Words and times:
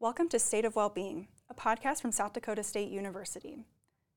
Welcome 0.00 0.28
to 0.28 0.38
State 0.38 0.64
of 0.64 0.76
Wellbeing, 0.76 1.26
a 1.50 1.54
podcast 1.54 2.00
from 2.00 2.12
South 2.12 2.32
Dakota 2.32 2.62
State 2.62 2.88
University. 2.88 3.64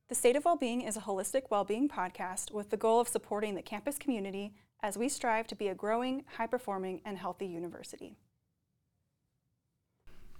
The 0.09 0.15
State 0.15 0.35
of 0.35 0.45
Wellbeing 0.45 0.81
is 0.81 0.95
a 0.95 1.01
holistic 1.01 1.45
well-being 1.49 1.89
podcast 1.89 2.51
with 2.51 2.69
the 2.69 2.77
goal 2.77 2.99
of 2.99 3.07
supporting 3.07 3.55
the 3.55 3.63
campus 3.63 3.97
community 3.97 4.53
as 4.83 4.95
we 4.95 5.09
strive 5.09 5.47
to 5.47 5.55
be 5.55 5.69
a 5.69 5.73
growing, 5.73 6.23
high-performing, 6.37 7.01
and 7.03 7.17
healthy 7.17 7.47
university. 7.47 8.15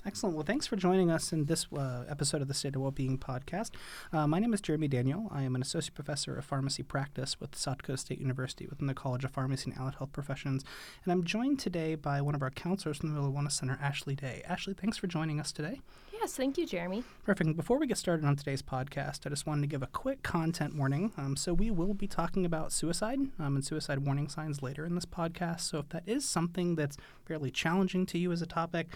Excellent. 0.04 0.36
Well, 0.36 0.43
thanks 0.43 0.65
for 0.65 0.75
joining 0.75 1.11
us 1.11 1.31
in 1.31 1.45
this 1.45 1.67
uh, 1.71 2.05
episode 2.09 2.41
of 2.41 2.47
the 2.47 2.55
State 2.55 2.75
of 2.75 2.81
Wellbeing 2.81 3.20
podcast. 3.20 3.70
Uh, 4.11 4.25
my 4.25 4.39
name 4.39 4.52
is 4.52 4.59
Jeremy 4.59 4.88
Daniel. 4.88 5.27
I 5.31 5.43
am 5.43 5.54
an 5.54 5.61
associate 5.61 5.93
professor 5.93 6.35
of 6.35 6.43
pharmacy 6.43 6.81
practice 6.81 7.39
with 7.39 7.55
South 7.55 7.77
Dakota 7.77 7.97
State 7.97 8.20
University 8.20 8.66
within 8.66 8.88
the 8.88 8.95
College 8.95 9.23
of 9.23 9.29
Pharmacy 9.29 9.70
and 9.70 9.79
Allied 9.79 9.95
Health 9.95 10.11
Professions. 10.11 10.66
And 11.03 11.11
I'm 11.13 11.23
joined 11.23 11.59
today 11.59 11.93
by 11.93 12.20
one 12.20 12.34
of 12.34 12.41
our 12.41 12.49
counselors 12.49 12.98
from 12.98 13.13
the 13.13 13.21
Wellness 13.21 13.52
Center, 13.52 13.77
Ashley 13.79 14.16
Day. 14.16 14.41
Ashley, 14.48 14.73
thanks 14.73 14.98
for 14.98 15.05
joining 15.05 15.39
us 15.39 15.52
today. 15.52 15.81
Yes, 16.12 16.34
thank 16.34 16.57
you, 16.57 16.65
Jeremy. 16.65 17.04
Perfect. 17.23 17.55
Before 17.55 17.77
we 17.77 17.85
get 17.85 17.98
started 17.99 18.26
on 18.26 18.35
today's 18.35 18.63
podcast, 18.63 19.27
I 19.27 19.29
just 19.29 19.45
wanted 19.45 19.62
to 19.62 19.68
give 19.68 19.84
a 19.84 19.88
quick 19.88 20.23
content 20.23 20.76
warning. 20.76 21.13
Um, 21.15 21.35
so, 21.35 21.54
we 21.54 21.70
will 21.70 21.93
be 21.93 22.07
talking 22.07 22.43
about 22.43 22.71
suicide 22.71 23.20
um, 23.38 23.55
and 23.55 23.63
suicide 23.63 23.99
warning 23.99 24.29
signs 24.29 24.63
later 24.63 24.84
in 24.84 24.95
this 24.95 25.05
podcast. 25.05 25.62
So, 25.62 25.77
if 25.77 25.90
that 25.90 26.04
is 26.07 26.27
something 26.27 26.73
that's 26.73 26.98
fairly 27.26 27.52
challenging 27.52 28.07
to 28.07 28.18
you 28.18 28.31
as 28.31 28.41
a 28.41 28.48
topic, 28.48 28.88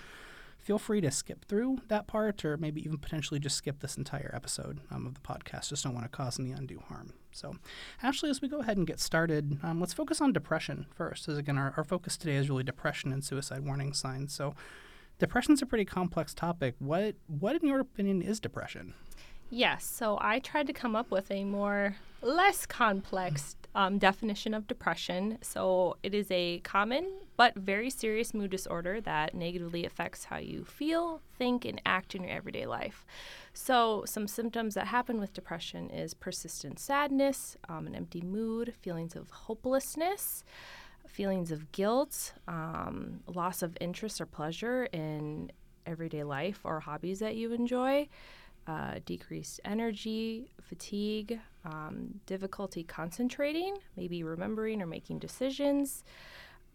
feel 0.66 0.80
free 0.80 1.00
to 1.00 1.12
skip 1.12 1.46
through 1.46 1.80
that 1.90 2.08
part 2.08 2.44
or 2.44 2.58
maybe 2.58 2.82
even 2.82 2.98
potentially 2.98 3.40
just 3.40 3.56
skip 3.56 3.82
this 3.82 3.98
entire 3.98 4.32
episode 4.34 4.82
um, 4.90 5.06
of 5.06 5.14
the 5.14 5.20
podcast. 5.20 5.70
Just 5.70 5.84
don't 5.84 5.94
want 5.94 6.06
to 6.06 6.10
cause 6.10 6.40
any 6.40 6.52
undue 6.52 6.82
harm. 6.88 7.14
So, 7.32 7.54
Ashley, 8.02 8.32
as 8.32 8.42
we 8.42 8.48
go 8.48 8.62
ahead 8.62 8.76
and 8.76 8.88
get 8.88 9.00
started, 9.00 9.60
um, 9.62 9.80
let's 9.80 9.94
focus 9.94 10.22
on 10.22 10.34
depression 10.34 10.88
first. 10.90 11.30
As 11.30 11.38
again, 11.38 11.60
our, 11.60 11.76
our 11.78 11.84
focus 11.84 12.18
today 12.18 12.36
is 12.36 12.50
really 12.50 12.64
depression 12.64 13.14
and 13.14 13.24
suicide 13.24 13.64
warning 13.64 13.94
signs. 13.94 14.34
So, 14.34 14.56
depression 15.20 15.54
is 15.54 15.62
a 15.62 15.68
pretty 15.68 15.86
complex 15.86 16.34
topic. 16.34 16.74
What, 16.80 17.14
what 17.28 17.56
in 17.62 17.68
your 17.68 17.82
opinion, 17.82 18.24
is 18.24 18.40
depression? 18.40 18.96
Yes, 19.52 19.86
so 19.86 20.18
I 20.20 20.40
tried 20.40 20.66
to 20.66 20.74
come 20.74 20.96
up 20.96 21.12
with 21.12 21.30
a 21.30 21.44
more 21.44 21.98
less 22.24 22.66
complex 22.66 23.56
um, 23.76 24.00
definition 24.00 24.54
of 24.54 24.66
depression. 24.68 25.38
So 25.42 25.98
it 26.02 26.16
is 26.16 26.32
a 26.32 26.60
common 26.60 27.12
but 27.38 27.54
very 27.56 27.90
serious 27.90 28.34
mood 28.34 28.50
disorder 28.50 29.02
that 29.02 29.36
negatively 29.36 29.86
affects 29.86 30.26
how 30.26 30.38
you 30.38 30.64
feel, 30.64 31.22
think, 31.38 31.66
and 31.66 31.82
act 31.86 32.16
in 32.16 32.24
your 32.24 32.32
everyday 32.32 32.66
life. 32.66 33.06
So 33.54 34.04
some 34.08 34.28
symptoms 34.28 34.74
that 34.74 34.88
happen 34.88 35.20
with 35.20 35.34
depression 35.34 35.90
is 35.90 36.14
persistent 36.14 36.80
sadness, 36.80 37.58
um, 37.70 37.86
an 37.86 37.96
empty 37.96 38.22
mood, 38.22 38.74
feelings 38.82 39.16
of 39.16 39.30
hopelessness. 39.30 40.44
Feelings 41.08 41.52
of 41.52 41.72
guilt, 41.72 42.34
um, 42.48 43.20
loss 43.28 43.62
of 43.62 43.78
interest 43.80 44.20
or 44.20 44.26
pleasure 44.26 44.86
in 44.92 45.52
everyday 45.86 46.24
life 46.24 46.60
or 46.64 46.80
hobbies 46.80 47.20
that 47.20 47.36
you 47.36 47.54
enjoy, 47.54 48.08
uh, 48.68 48.96
decreased 49.06 49.60
energy, 49.64 50.50
fatigue, 50.62 51.40
um, 51.66 52.20
difficulty 52.26 52.84
concentrating, 52.84 53.78
maybe 53.96 54.24
remembering 54.24 54.82
or 54.82 54.88
making 54.88 55.20
decisions, 55.20 56.04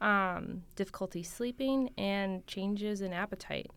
um, 0.00 0.62
difficulty 0.76 1.22
sleeping, 1.22 1.90
and 1.98 2.46
changes 2.46 3.00
in 3.00 3.12
appetite 3.12 3.70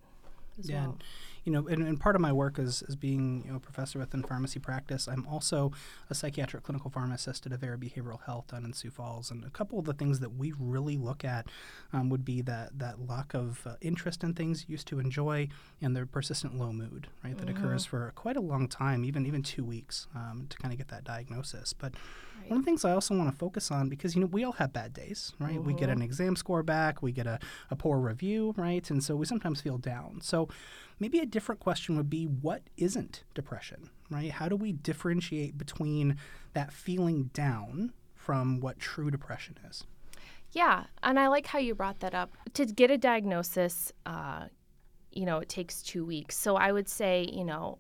as 0.60 0.70
yeah, 0.70 0.86
well 0.86 0.98
you 1.44 1.52
know, 1.52 1.68
and, 1.68 1.86
and, 1.86 2.00
part 2.00 2.16
of 2.16 2.22
my 2.22 2.32
work 2.32 2.58
is, 2.58 2.84
is 2.88 2.96
being 2.96 3.44
you 3.46 3.52
know, 3.52 3.58
a 3.58 3.60
professor 3.60 4.00
within 4.00 4.24
pharmacy 4.24 4.60
practice. 4.60 5.08
I'm 5.08 5.28
also 5.28 5.72
a 6.10 6.16
psychiatric 6.16 6.64
clinical 6.64 6.90
pharmacist 6.90 7.46
at 7.46 7.52
Avera 7.52 7.78
Behavioral 7.78 8.22
Health 8.26 8.48
down 8.48 8.64
in 8.64 8.74
Sioux 8.74 8.90
Falls. 8.90 9.30
And 9.30 9.44
a 9.44 9.50
couple 9.50 9.78
of 9.80 9.86
the 9.86 9.94
things 9.94 10.20
that 10.22 10.36
we 10.36 10.54
really 10.58 10.98
look 10.98 11.26
at 11.26 11.48
um, 11.92 12.10
would 12.10 12.24
be 12.24 12.42
that, 12.42 12.80
that 12.80 13.08
lack 13.08 13.34
of 13.34 13.66
uh, 13.68 13.76
interest 13.82 14.24
in 14.24 14.34
things 14.34 14.66
you 14.68 14.74
used 14.74 14.88
to 14.88 15.00
enjoy 15.00 15.50
and 15.82 15.96
the 15.96 16.06
persistent 16.06 16.58
low 16.58 16.72
mood, 16.72 17.08
right, 17.24 17.38
that 17.38 17.48
mm-hmm. 17.48 17.64
occurs 17.64 17.86
for 17.86 18.12
quite 18.16 18.38
a 18.38 18.42
long 18.42 18.68
time, 18.68 19.04
even, 19.04 19.26
even 19.26 19.44
two 19.44 19.66
weeks 19.66 20.08
um, 20.16 20.46
to 20.50 20.58
kind 20.58 20.72
of 20.72 20.78
get 20.78 20.88
that 20.88 21.04
diagnosis. 21.04 21.74
But 21.74 21.94
right. 22.44 22.50
one 22.52 22.60
of 22.60 22.66
the 22.66 22.70
things 22.70 22.86
I 22.86 22.92
also 22.92 23.18
want 23.18 23.32
to 23.32 23.36
focus 23.36 23.72
on, 23.72 23.90
because, 23.90 24.16
you 24.16 24.22
know, 24.22 24.28
we 24.28 24.44
all 24.44 24.52
have 24.54 24.72
bad 24.72 24.94
days, 24.94 25.34
right? 25.40 25.56
Mm-hmm. 25.56 25.68
We 25.68 25.74
get 25.74 25.90
an 25.90 25.96
mm-hmm. 25.96 26.04
exam 26.04 26.36
score 26.36 26.64
back, 26.64 27.02
we 27.02 27.12
get 27.12 27.28
a, 27.28 27.40
a 27.72 27.76
poor 27.76 27.98
review, 28.00 28.54
right? 28.58 28.88
And 28.90 29.04
so 29.04 29.16
we 29.16 29.26
sometimes 29.26 29.62
feel 29.62 29.78
down. 29.78 30.20
So 30.22 30.50
maybe 31.00 31.20
a 31.20 31.26
different 31.26 31.60
question 31.60 31.98
would 31.98 32.10
be 32.10 32.26
what 32.26 32.62
isn't 32.78 33.24
depression, 33.34 33.90
right? 34.10 34.32
How 34.32 34.48
do 34.50 34.56
we 34.56 34.74
differentiate 34.74 35.58
between 35.58 36.18
that 36.54 36.72
feeling 36.72 37.32
down 37.34 37.94
from 38.16 38.60
what 38.60 38.80
true 38.80 39.12
depression 39.12 39.58
is? 39.70 39.84
Yeah, 40.52 40.86
and 41.02 41.20
I 41.20 41.28
like 41.28 41.48
how 41.48 41.60
you 41.60 41.74
brought 41.74 42.00
that 42.02 42.14
up. 42.14 42.38
To 42.54 42.66
get 42.66 42.92
a 42.92 42.98
diagnosis, 42.98 43.92
uh, 44.06 44.46
you 45.12 45.26
know, 45.26 45.40
it 45.40 45.50
takes 45.50 45.82
two 45.82 46.06
weeks. 46.06 46.38
So 46.38 46.56
I 46.56 46.72
would 46.72 46.88
say, 46.88 47.28
you 47.32 47.44
know, 47.44 47.80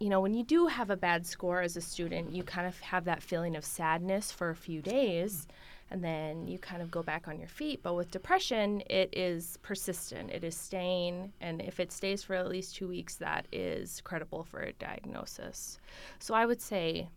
you 0.00 0.08
know, 0.08 0.20
when 0.20 0.32
you 0.32 0.42
do 0.42 0.66
have 0.66 0.88
a 0.88 0.96
bad 0.96 1.26
score 1.26 1.60
as 1.60 1.76
a 1.76 1.80
student, 1.80 2.32
you 2.32 2.42
kind 2.42 2.66
of 2.66 2.80
have 2.80 3.04
that 3.04 3.22
feeling 3.22 3.54
of 3.54 3.64
sadness 3.64 4.32
for 4.32 4.48
a 4.48 4.56
few 4.56 4.80
days. 4.80 5.46
And 5.92 6.02
then 6.04 6.46
you 6.46 6.58
kind 6.58 6.82
of 6.82 6.90
go 6.90 7.02
back 7.02 7.26
on 7.28 7.38
your 7.38 7.48
feet. 7.48 7.82
But 7.82 7.94
with 7.94 8.10
depression, 8.10 8.82
it 8.88 9.10
is 9.12 9.58
persistent, 9.60 10.30
it 10.30 10.44
is 10.44 10.56
staying, 10.56 11.32
and 11.40 11.60
if 11.60 11.80
it 11.80 11.90
stays 11.90 12.22
for 12.22 12.34
at 12.34 12.48
least 12.48 12.76
two 12.76 12.86
weeks, 12.86 13.16
that 13.16 13.46
is 13.50 14.00
credible 14.02 14.44
for 14.44 14.60
a 14.60 14.72
diagnosis. 14.74 15.80
So 16.20 16.32
I 16.32 16.46
would 16.46 16.62
say, 16.62 17.08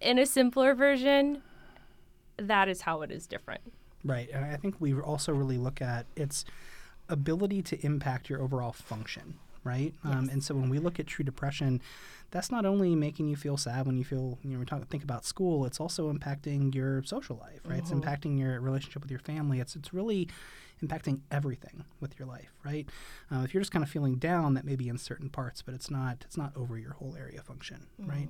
in 0.00 0.20
a 0.20 0.26
simpler 0.26 0.74
version, 0.74 1.42
that 2.36 2.68
is 2.68 2.82
how 2.82 3.02
it 3.02 3.10
is 3.10 3.26
different. 3.26 3.62
Right. 4.04 4.30
And 4.32 4.44
I 4.44 4.56
think 4.58 4.76
we 4.78 4.94
also 4.94 5.32
really 5.32 5.58
look 5.58 5.82
at 5.82 6.06
its 6.14 6.44
ability 7.08 7.62
to 7.62 7.84
impact 7.84 8.30
your 8.30 8.40
overall 8.40 8.72
function 8.72 9.38
right? 9.64 9.94
Um, 10.04 10.10
yes. 10.10 10.18
Um, 10.18 10.28
and 10.30 10.44
so 10.44 10.54
when 10.54 10.68
we 10.68 10.78
look 10.78 11.00
at 11.00 11.06
true 11.06 11.24
depression, 11.24 11.80
that's 12.30 12.50
not 12.50 12.66
only 12.66 12.94
making 12.94 13.28
you 13.28 13.36
feel 13.36 13.56
sad 13.56 13.86
when 13.86 13.96
you 13.96 14.04
feel 14.04 14.38
you 14.42 14.50
know 14.50 14.58
we 14.58 14.64
talk 14.64 14.86
think 14.88 15.04
about 15.04 15.24
school. 15.24 15.64
It's 15.64 15.80
also 15.80 16.12
impacting 16.12 16.74
your 16.74 17.02
social 17.04 17.36
life, 17.36 17.60
right? 17.64 17.82
Mm-hmm. 17.82 17.92
It's 17.98 18.06
impacting 18.06 18.38
your 18.38 18.60
relationship 18.60 19.02
with 19.02 19.10
your 19.10 19.20
family. 19.20 19.60
It's 19.60 19.76
it's 19.76 19.92
really 19.94 20.28
impacting 20.82 21.20
everything 21.30 21.84
with 22.00 22.18
your 22.18 22.26
life, 22.26 22.52
right? 22.64 22.88
Uh, 23.32 23.42
if 23.44 23.54
you're 23.54 23.60
just 23.60 23.72
kind 23.72 23.82
of 23.82 23.88
feeling 23.88 24.16
down, 24.16 24.54
that 24.54 24.64
may 24.64 24.76
be 24.76 24.88
in 24.88 24.98
certain 24.98 25.30
parts, 25.30 25.62
but 25.62 25.74
it's 25.74 25.90
not 25.90 26.18
it's 26.24 26.36
not 26.36 26.52
over 26.56 26.78
your 26.78 26.94
whole 26.94 27.14
area 27.18 27.42
function, 27.42 27.86
mm-hmm. 28.00 28.10
right? 28.10 28.28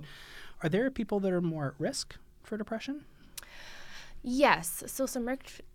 Are 0.63 0.69
there 0.69 0.89
people 0.91 1.19
that 1.21 1.31
are 1.31 1.41
more 1.41 1.67
at 1.67 1.73
risk 1.79 2.15
for 2.43 2.57
depression? 2.57 3.05
Yes. 4.27 4.83
So 4.87 5.05
some 5.05 5.29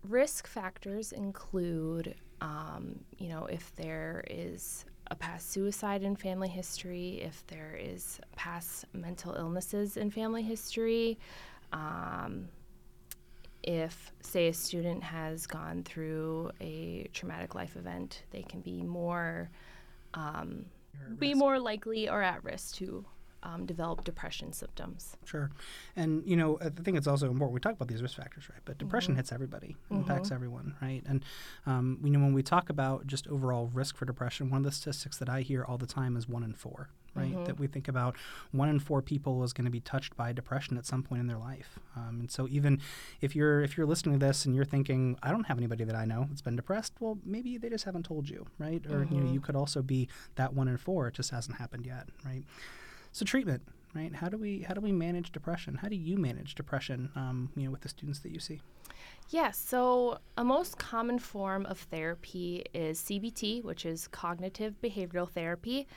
risk 0.07 0.45
factors 0.45 1.13
include, 1.13 2.15
um, 2.41 2.99
you 3.17 3.29
know, 3.29 3.45
if 3.45 3.73
there 3.75 4.25
is 4.29 4.83
a 5.07 5.15
past 5.15 5.51
suicide 5.51 6.03
in 6.03 6.15
family 6.15 6.47
history, 6.47 7.21
if 7.21 7.45
there 7.47 7.77
is 7.79 8.19
past 8.35 8.85
mental 8.93 9.33
illnesses 9.33 9.97
in 9.97 10.09
family 10.09 10.43
history, 10.43 11.17
um, 11.73 12.47
if, 13.63 14.11
say, 14.21 14.47
a 14.47 14.53
student 14.53 15.03
has 15.03 15.45
gone 15.45 15.83
through 15.83 16.51
a 16.61 17.07
traumatic 17.13 17.55
life 17.55 17.75
event, 17.75 18.23
they 18.31 18.41
can 18.41 18.61
be 18.61 18.81
more 18.81 19.49
um, 20.13 20.65
be 21.19 21.33
more 21.33 21.59
likely 21.59 22.09
or 22.09 22.21
at 22.21 22.43
risk 22.43 22.75
to 22.75 23.05
um, 23.43 23.65
develop 23.65 24.03
depression 24.03 24.53
symptoms. 24.53 25.17
Sure. 25.25 25.49
And, 25.95 26.23
you 26.25 26.35
know, 26.35 26.57
I 26.61 26.69
think 26.69 26.97
it's 26.97 27.07
also 27.07 27.27
important. 27.27 27.53
We 27.53 27.59
talk 27.59 27.73
about 27.73 27.87
these 27.87 28.01
risk 28.01 28.17
factors, 28.17 28.49
right? 28.49 28.61
But 28.65 28.77
depression 28.77 29.13
mm-hmm. 29.13 29.19
hits 29.19 29.31
everybody, 29.31 29.75
mm-hmm. 29.85 29.97
impacts 29.97 30.31
everyone, 30.31 30.75
right? 30.81 31.01
And, 31.07 31.23
um, 31.65 31.99
you 32.03 32.11
know, 32.11 32.19
when 32.19 32.33
we 32.33 32.43
talk 32.43 32.69
about 32.69 33.07
just 33.07 33.27
overall 33.27 33.69
risk 33.73 33.97
for 33.97 34.05
depression, 34.05 34.49
one 34.49 34.59
of 34.59 34.65
the 34.65 34.71
statistics 34.71 35.17
that 35.17 35.29
I 35.29 35.41
hear 35.41 35.63
all 35.63 35.77
the 35.77 35.87
time 35.87 36.15
is 36.15 36.27
one 36.27 36.43
in 36.43 36.53
four, 36.53 36.89
right? 37.15 37.31
Mm-hmm. 37.33 37.45
That 37.45 37.59
we 37.59 37.67
think 37.67 37.87
about 37.87 38.15
one 38.51 38.69
in 38.69 38.79
four 38.79 39.01
people 39.01 39.43
is 39.43 39.53
going 39.53 39.65
to 39.65 39.71
be 39.71 39.79
touched 39.79 40.15
by 40.15 40.31
depression 40.33 40.77
at 40.77 40.85
some 40.85 41.01
point 41.01 41.21
in 41.21 41.27
their 41.27 41.37
life. 41.37 41.79
Um, 41.95 42.17
and 42.21 42.31
so 42.31 42.47
even 42.47 42.79
if 43.21 43.35
you're 43.35 43.61
if 43.61 43.75
you're 43.75 43.87
listening 43.87 44.19
to 44.19 44.25
this 44.25 44.45
and 44.45 44.55
you're 44.55 44.65
thinking, 44.65 45.17
I 45.23 45.31
don't 45.31 45.45
have 45.45 45.57
anybody 45.57 45.83
that 45.83 45.95
I 45.95 46.05
know 46.05 46.27
that's 46.29 46.41
been 46.41 46.55
depressed, 46.55 46.93
well, 46.99 47.17
maybe 47.25 47.57
they 47.57 47.69
just 47.69 47.85
haven't 47.85 48.05
told 48.05 48.29
you, 48.29 48.45
right? 48.59 48.85
Or, 48.87 48.99
you 49.03 49.17
know, 49.17 49.23
mm-hmm. 49.23 49.33
you 49.33 49.41
could 49.41 49.55
also 49.55 49.81
be 49.81 50.07
that 50.35 50.53
one 50.53 50.67
in 50.67 50.77
four. 50.77 51.07
It 51.07 51.15
just 51.15 51.31
hasn't 51.31 51.57
happened 51.57 51.85
yet, 51.85 52.07
right? 52.25 52.43
So 53.11 53.25
treatment, 53.25 53.61
right? 53.93 54.13
How 54.13 54.29
do 54.29 54.37
we 54.37 54.61
how 54.61 54.73
do 54.73 54.81
we 54.81 54.91
manage 54.91 55.31
depression? 55.31 55.75
How 55.75 55.89
do 55.89 55.95
you 55.95 56.17
manage 56.17 56.55
depression? 56.55 57.09
Um, 57.15 57.49
you 57.55 57.65
know, 57.65 57.71
with 57.71 57.81
the 57.81 57.89
students 57.89 58.19
that 58.19 58.31
you 58.31 58.39
see. 58.39 58.61
Yes. 59.29 59.43
Yeah, 59.43 59.51
so 59.51 60.19
a 60.37 60.43
most 60.43 60.77
common 60.77 61.17
form 61.17 61.65
of 61.65 61.79
therapy 61.79 62.65
is 62.73 62.99
CBT, 62.99 63.63
which 63.63 63.85
is 63.85 64.09
cognitive 64.09 64.75
behavioral 64.81 65.29
therapy, 65.29 65.87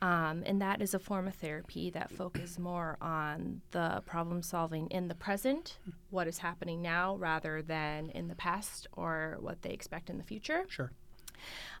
um, 0.00 0.44
and 0.46 0.62
that 0.62 0.80
is 0.80 0.94
a 0.94 0.98
form 1.00 1.26
of 1.26 1.34
therapy 1.34 1.90
that 1.90 2.10
focuses 2.12 2.60
more 2.60 2.96
on 3.00 3.60
the 3.72 4.02
problem 4.06 4.40
solving 4.40 4.86
in 4.88 5.08
the 5.08 5.16
present, 5.16 5.78
what 6.10 6.28
is 6.28 6.38
happening 6.38 6.80
now, 6.80 7.16
rather 7.16 7.60
than 7.60 8.10
in 8.10 8.28
the 8.28 8.36
past 8.36 8.86
or 8.92 9.36
what 9.40 9.62
they 9.62 9.70
expect 9.70 10.08
in 10.08 10.16
the 10.16 10.24
future. 10.24 10.64
Sure. 10.68 10.92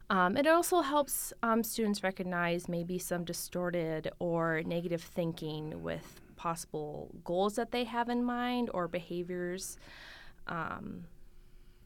Um, 0.08 0.36
it 0.36 0.46
also 0.46 0.82
helps 0.82 1.32
um, 1.42 1.62
students 1.64 2.04
recognize 2.04 2.68
maybe 2.68 2.98
some 2.98 3.24
distorted 3.24 4.10
or 4.18 4.62
negative 4.64 5.02
thinking 5.02 5.82
with 5.82 6.20
possible 6.36 7.10
goals 7.24 7.56
that 7.56 7.72
they 7.72 7.84
have 7.84 8.08
in 8.08 8.22
mind 8.22 8.70
or 8.72 8.86
behaviors 8.86 9.78
um, 10.46 11.04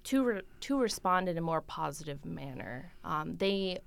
to 0.04 0.24
re- 0.24 0.42
to 0.60 0.78
respond 0.78 1.28
in 1.28 1.38
a 1.38 1.40
more 1.40 1.62
positive 1.62 2.24
manner. 2.24 2.92
Um, 3.04 3.36
they, 3.38 3.78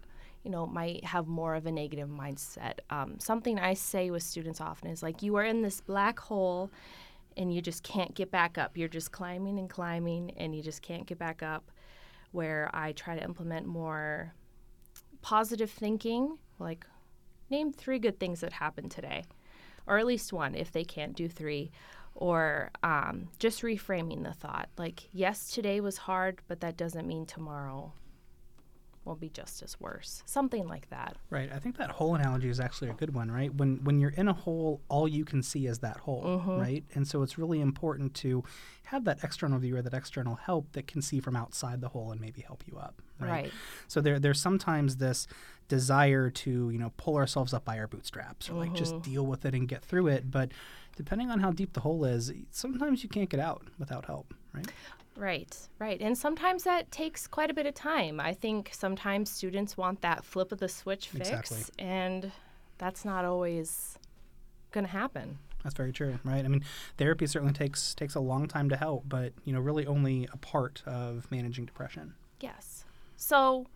you 0.44 0.50
know, 0.50 0.66
might 0.66 1.04
have 1.06 1.28
more 1.28 1.54
of 1.54 1.68
a 1.68 1.72
negative 1.72 2.10
mindset. 2.10 2.80
Um, 2.90 3.20
something 3.20 3.60
I 3.60 3.76
say 3.76 4.10
with 4.10 4.24
students 4.24 4.60
often 4.60 4.90
is 4.90 5.04
like, 5.04 5.22
you 5.22 5.36
are 5.36 5.46
in 5.46 5.62
this 5.62 5.80
black 5.80 6.20
hole 6.20 6.72
and 7.38 7.54
you 7.54 7.62
just 7.62 7.84
can't 7.84 8.16
get 8.16 8.32
back 8.32 8.58
up. 8.58 8.78
You're 8.78 8.88
just 8.88 9.12
climbing 9.12 9.60
and 9.60 9.70
climbing 9.70 10.32
and 10.38 10.56
you 10.56 10.64
just 10.64 10.82
can't 10.82 11.06
get 11.06 11.20
back 11.20 11.44
up. 11.44 11.72
Where 12.34 12.70
I 12.74 12.92
try 12.92 13.16
to 13.16 13.24
implement 13.24 13.66
more 13.66 14.34
positive 15.22 15.72
thinking, 15.72 16.38
like, 16.60 16.86
name 17.50 17.72
three 17.72 18.00
good 18.00 18.20
things 18.20 18.42
that 18.42 18.52
happened 18.52 18.92
today, 18.92 19.24
or 19.88 19.98
at 19.98 20.06
least 20.06 20.34
one 20.34 20.54
if 20.56 20.72
they 20.72 20.84
can't 20.84 21.16
do 21.16 21.30
three. 21.30 21.72
Or 22.16 22.70
um, 22.84 23.30
just 23.40 23.62
reframing 23.62 24.24
the 24.24 24.34
thought, 24.34 24.70
like, 24.78 25.08
yes, 25.14 25.50
today 25.50 25.80
was 25.80 25.98
hard, 25.98 26.42
but 26.48 26.60
that 26.60 26.76
doesn't 26.76 27.08
mean 27.08 27.26
tomorrow 27.26 27.94
will 29.06 29.16
be 29.16 29.30
just 29.30 29.62
as 29.62 29.80
worse. 29.80 30.24
Something 30.26 30.68
like 30.68 30.90
that. 30.90 31.16
Right. 31.30 31.52
I 31.54 31.60
think 31.60 31.78
that 31.78 31.90
hole 31.92 32.16
analogy 32.16 32.50
is 32.50 32.60
actually 32.60 32.90
a 32.90 32.94
good 32.94 33.14
one, 33.14 33.30
right? 33.30 33.54
When 33.54 33.84
when 33.84 34.00
you're 34.00 34.12
in 34.12 34.28
a 34.28 34.34
hole, 34.34 34.82
all 34.90 35.08
you 35.08 35.26
can 35.26 35.44
see 35.44 35.68
is 35.68 35.80
that 35.80 35.98
hole, 35.98 36.24
Mm-hmm. 36.24 36.60
right? 36.60 36.84
And 36.94 37.08
so 37.08 37.22
it's 37.24 37.38
really 37.38 37.60
important 37.62 38.14
to 38.16 38.44
have 38.86 39.04
that 39.06 39.24
external 39.24 39.60
view 39.60 39.76
or 39.78 39.82
that 39.82 39.94
external 39.94 40.36
help 40.36 40.72
that 40.74 40.88
can 40.88 41.02
see 41.02 41.20
from 41.20 41.36
outside 41.36 41.82
the 41.82 41.90
hole 41.90 42.12
and 42.12 42.22
maybe 42.22 42.42
help 42.42 42.64
you 42.68 42.78
up, 42.78 43.02
right? 43.20 43.30
Right. 43.30 43.52
So 43.88 44.00
there 44.02 44.20
there's 44.20 44.40
sometimes 44.42 44.98
this 44.98 45.28
desire 45.68 46.30
to, 46.30 46.70
you 46.70 46.78
know, 46.78 46.92
pull 46.98 47.16
ourselves 47.16 47.54
up 47.54 47.66
by 47.66 47.80
our 47.80 47.88
bootstraps 47.88 48.50
or 48.50 48.54
like 48.54 48.70
Mm-hmm. 48.70 48.76
just 48.78 49.02
deal 49.02 49.26
with 49.26 49.46
it 49.46 49.54
and 49.54 49.68
get 49.68 49.84
through 49.84 50.08
it, 50.08 50.30
but 50.32 50.52
depending 50.96 51.30
on 51.32 51.40
how 51.40 51.52
deep 51.52 51.74
the 51.74 51.80
hole 51.82 52.06
is, 52.06 52.32
sometimes 52.52 53.04
you 53.04 53.10
can't 53.10 53.30
get 53.30 53.40
out 53.40 53.68
without 53.80 54.06
help, 54.06 54.34
right? 54.54 54.68
Right, 55.16 55.56
right. 55.80 56.02
And 56.02 56.18
sometimes 56.18 56.64
that 56.64 56.92
takes 56.92 57.28
quite 57.28 57.52
a 57.52 57.54
bit 57.54 57.66
of 57.68 57.76
time. 57.76 58.20
I 58.20 58.34
think 58.34 58.72
sometimes 58.74 59.30
students 59.30 59.78
want 59.78 60.02
that 60.02 60.26
flip 60.26 60.52
of 60.52 60.60
the 60.60 60.70
switch 60.70 61.10
fix, 61.10 61.30
Exactly. 61.30 61.64
and 61.78 62.32
that's 62.80 63.06
not 63.06 63.24
always 63.24 64.00
going 64.72 64.86
to 64.86 64.92
happen. 64.92 65.38
That's 65.64 65.76
very 65.76 65.94
true, 65.94 66.20
right? 66.24 66.44
I 66.44 66.48
mean, 66.48 66.64
therapy 66.98 67.26
certainly 67.28 67.54
takes 67.54 67.94
takes 67.96 68.16
a 68.16 68.20
long 68.20 68.48
time 68.48 68.70
to 68.70 68.76
help, 68.76 69.04
but 69.08 69.34
you 69.46 69.54
know, 69.54 69.60
really 69.60 69.86
only 69.86 70.28
a 70.34 70.38
part 70.38 70.84
of 70.86 71.28
managing 71.32 71.66
depression. 71.66 72.16
Yes. 72.42 72.84
So, 73.16 73.68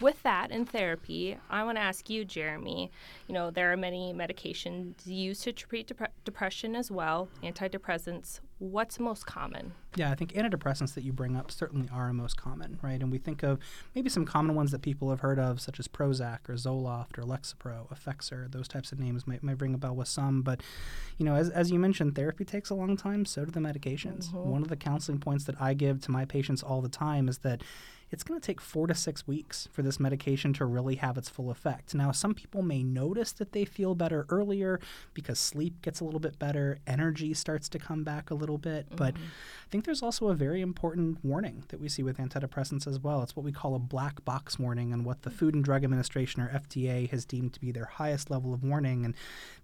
with 0.00 0.22
that 0.22 0.50
in 0.50 0.66
therapy, 0.66 1.36
I 1.50 1.64
want 1.64 1.76
to 1.78 1.82
ask 1.82 2.10
you, 2.10 2.24
Jeremy. 2.24 2.90
You 3.28 3.34
know, 3.34 3.50
there 3.50 3.72
are 3.72 3.76
many 3.76 4.12
medications 4.12 4.94
used 5.06 5.42
to 5.44 5.52
treat 5.52 5.88
depre- 5.88 6.08
depression 6.24 6.74
as 6.74 6.90
well, 6.90 7.28
antidepressants. 7.42 8.40
What's 8.58 8.98
most 8.98 9.26
common? 9.26 9.72
Yeah, 9.96 10.10
I 10.10 10.14
think 10.14 10.32
antidepressants 10.32 10.94
that 10.94 11.04
you 11.04 11.12
bring 11.12 11.36
up 11.36 11.50
certainly 11.50 11.88
are 11.92 12.12
most 12.12 12.36
common, 12.36 12.78
right? 12.82 13.00
And 13.00 13.10
we 13.10 13.18
think 13.18 13.42
of 13.42 13.58
maybe 13.94 14.08
some 14.08 14.24
common 14.24 14.54
ones 14.54 14.70
that 14.70 14.80
people 14.80 15.10
have 15.10 15.20
heard 15.20 15.38
of, 15.38 15.60
such 15.60 15.78
as 15.78 15.86
Prozac 15.86 16.48
or 16.48 16.54
Zoloft 16.54 17.18
or 17.18 17.22
Lexapro, 17.22 17.88
Effexor. 17.92 18.50
Those 18.50 18.68
types 18.68 18.92
of 18.92 18.98
names 18.98 19.26
might, 19.26 19.42
might 19.42 19.60
ring 19.60 19.74
a 19.74 19.78
bell 19.78 19.94
with 19.94 20.08
some. 20.08 20.42
But, 20.42 20.62
you 21.18 21.26
know, 21.26 21.34
as, 21.34 21.50
as 21.50 21.70
you 21.70 21.78
mentioned, 21.78 22.14
therapy 22.14 22.44
takes 22.44 22.70
a 22.70 22.74
long 22.74 22.96
time, 22.96 23.24
so 23.24 23.44
do 23.44 23.50
the 23.50 23.60
medications. 23.60 24.28
Mm-hmm. 24.28 24.50
One 24.50 24.62
of 24.62 24.68
the 24.68 24.76
counseling 24.76 25.18
points 25.18 25.44
that 25.44 25.60
I 25.60 25.74
give 25.74 26.00
to 26.02 26.10
my 26.10 26.24
patients 26.24 26.62
all 26.62 26.80
the 26.80 26.88
time 26.88 27.28
is 27.28 27.38
that 27.38 27.62
it's 28.14 28.22
going 28.22 28.40
to 28.40 28.46
take 28.46 28.60
four 28.60 28.86
to 28.86 28.94
six 28.94 29.26
weeks 29.26 29.68
for 29.72 29.82
this 29.82 29.98
medication 29.98 30.52
to 30.54 30.64
really 30.64 30.94
have 30.94 31.18
its 31.18 31.28
full 31.28 31.50
effect. 31.50 31.96
Now, 31.96 32.12
some 32.12 32.32
people 32.32 32.62
may 32.62 32.84
notice 32.84 33.32
that 33.32 33.50
they 33.50 33.64
feel 33.64 33.96
better 33.96 34.24
earlier 34.28 34.78
because 35.14 35.40
sleep 35.40 35.82
gets 35.82 35.98
a 35.98 36.04
little 36.04 36.20
bit 36.20 36.38
better, 36.38 36.78
energy 36.86 37.34
starts 37.34 37.68
to 37.70 37.78
come 37.80 38.04
back 38.04 38.30
a 38.30 38.34
little 38.34 38.56
bit. 38.56 38.86
But 38.94 39.14
mm-hmm. 39.14 39.24
I 39.24 39.68
think 39.68 39.84
there's 39.84 40.02
also 40.02 40.28
a 40.28 40.34
very 40.34 40.60
important 40.60 41.24
warning 41.24 41.64
that 41.68 41.80
we 41.80 41.88
see 41.88 42.04
with 42.04 42.18
antidepressants 42.18 42.86
as 42.86 43.00
well. 43.00 43.20
It's 43.20 43.34
what 43.34 43.44
we 43.44 43.50
call 43.50 43.74
a 43.74 43.80
black 43.80 44.24
box 44.24 44.60
warning, 44.60 44.92
and 44.92 45.04
what 45.04 45.22
the 45.22 45.30
mm-hmm. 45.30 45.38
Food 45.40 45.54
and 45.56 45.64
Drug 45.64 45.82
Administration 45.82 46.40
or 46.40 46.48
FDA 46.48 47.10
has 47.10 47.24
deemed 47.24 47.52
to 47.54 47.60
be 47.60 47.72
their 47.72 47.86
highest 47.86 48.30
level 48.30 48.54
of 48.54 48.62
warning. 48.62 49.04
And 49.04 49.14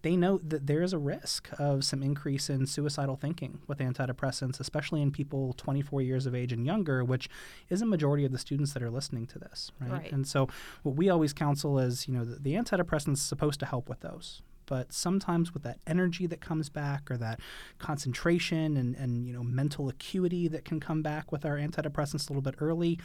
they 0.03 0.17
note 0.17 0.51
that 0.51 0.67
there 0.67 0.83
is 0.83 0.93
a 0.93 0.99
risk 0.99 1.51
of 1.57 1.85
some 1.85 2.03
increase 2.03 2.51
in 2.51 2.67
suicidal 2.67 3.15
thinking 3.15 3.61
with 3.69 3.79
antidepressants, 3.79 4.59
especially 4.59 5.03
in 5.03 5.13
people 5.13 5.53
24 5.53 6.03
years 6.03 6.27
of 6.27 6.35
age 6.35 6.53
and 6.53 6.67
younger, 6.67 7.05
which 7.05 7.29
is 7.69 7.81
a 7.81 7.87
majority 7.87 8.25
of 8.25 8.33
the 8.33 8.40
students 8.41 8.73
that 8.73 8.83
are 8.83 8.91
listening 8.91 9.27
to 9.29 9.39
this, 9.39 9.71
right? 9.81 9.91
Right. 9.91 10.13
And 10.13 10.27
so, 10.27 10.49
what 10.83 10.97
we 10.97 11.09
always 11.09 11.33
counsel 11.33 11.79
is, 11.79 12.09
you 12.09 12.15
know, 12.15 12.25
the, 12.25 12.37
the 12.37 12.55
antidepressants 12.55 13.19
supposed 13.19 13.61
to 13.61 13.67
help 13.67 13.89
with 13.89 14.01
those. 14.01 14.43
But 14.67 14.93
sometimes 14.93 15.53
with 15.53 15.65
that 15.65 15.79
energy 15.85 16.27
that 16.29 16.41
comes 16.41 16.69
back, 16.69 17.11
or 17.11 17.17
that 17.17 17.41
concentration 17.79 18.77
and, 18.77 18.95
and 18.95 19.27
you 19.27 19.33
know 19.33 19.43
mental 19.43 19.89
acuity 19.89 20.47
that 20.47 20.65
can 20.65 20.79
come 20.79 21.03
back 21.03 21.33
with 21.33 21.45
our 21.45 21.57
antidepressants 21.57 22.29
a 22.29 22.33
little 22.33 22.41
bit 22.41 22.55
early, 22.61 22.99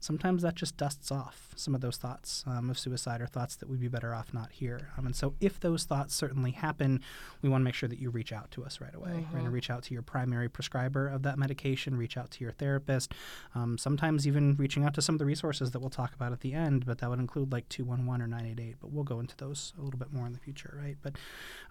sometimes 0.00 0.42
that 0.42 0.54
just 0.54 0.76
dusts 0.76 1.12
off 1.12 1.50
some 1.56 1.74
of 1.74 1.80
those 1.80 1.96
thoughts 1.96 2.42
um, 2.46 2.70
of 2.70 2.78
suicide 2.78 3.20
or 3.20 3.26
thoughts 3.26 3.56
that 3.56 3.68
we'd 3.68 3.80
be 3.80 3.88
better 3.88 4.14
off 4.14 4.32
not 4.32 4.50
here. 4.50 4.88
Um, 4.96 5.06
and 5.06 5.14
so, 5.14 5.34
if 5.40 5.60
those 5.60 5.84
thoughts 5.84 6.14
certainly 6.14 6.52
happen, 6.52 7.00
we 7.42 7.48
want 7.48 7.60
to 7.60 7.64
make 7.64 7.74
sure 7.74 7.88
that 7.88 7.98
you 7.98 8.10
reach 8.10 8.32
out 8.32 8.50
to 8.52 8.64
us 8.64 8.80
right 8.80 8.94
away. 8.94 9.26
Right? 9.32 9.42
And 9.44 9.52
reach 9.52 9.70
out 9.70 9.82
to 9.84 9.94
your 9.94 10.02
primary 10.02 10.48
prescriber 10.48 11.06
of 11.08 11.22
that 11.22 11.38
medication, 11.38 11.96
reach 11.96 12.16
out 12.16 12.30
to 12.32 12.44
your 12.44 12.52
therapist, 12.52 13.12
um, 13.54 13.78
sometimes 13.78 14.26
even 14.26 14.56
reaching 14.56 14.84
out 14.84 14.94
to 14.94 15.02
some 15.02 15.14
of 15.14 15.18
the 15.18 15.24
resources 15.24 15.70
that 15.72 15.80
we'll 15.80 15.90
talk 15.90 16.14
about 16.14 16.32
at 16.32 16.40
the 16.40 16.54
end, 16.54 16.86
but 16.86 16.98
that 16.98 17.10
would 17.10 17.20
include 17.20 17.52
like 17.52 17.68
211 17.68 18.22
or 18.22 18.26
988. 18.26 18.76
But 18.80 18.90
we'll 18.90 19.04
go 19.04 19.20
into 19.20 19.36
those 19.36 19.72
a 19.78 19.82
little 19.82 19.98
bit 19.98 20.12
more 20.12 20.26
in 20.26 20.32
the 20.32 20.38
future, 20.38 20.78
right? 20.80 20.96
But, 21.02 21.16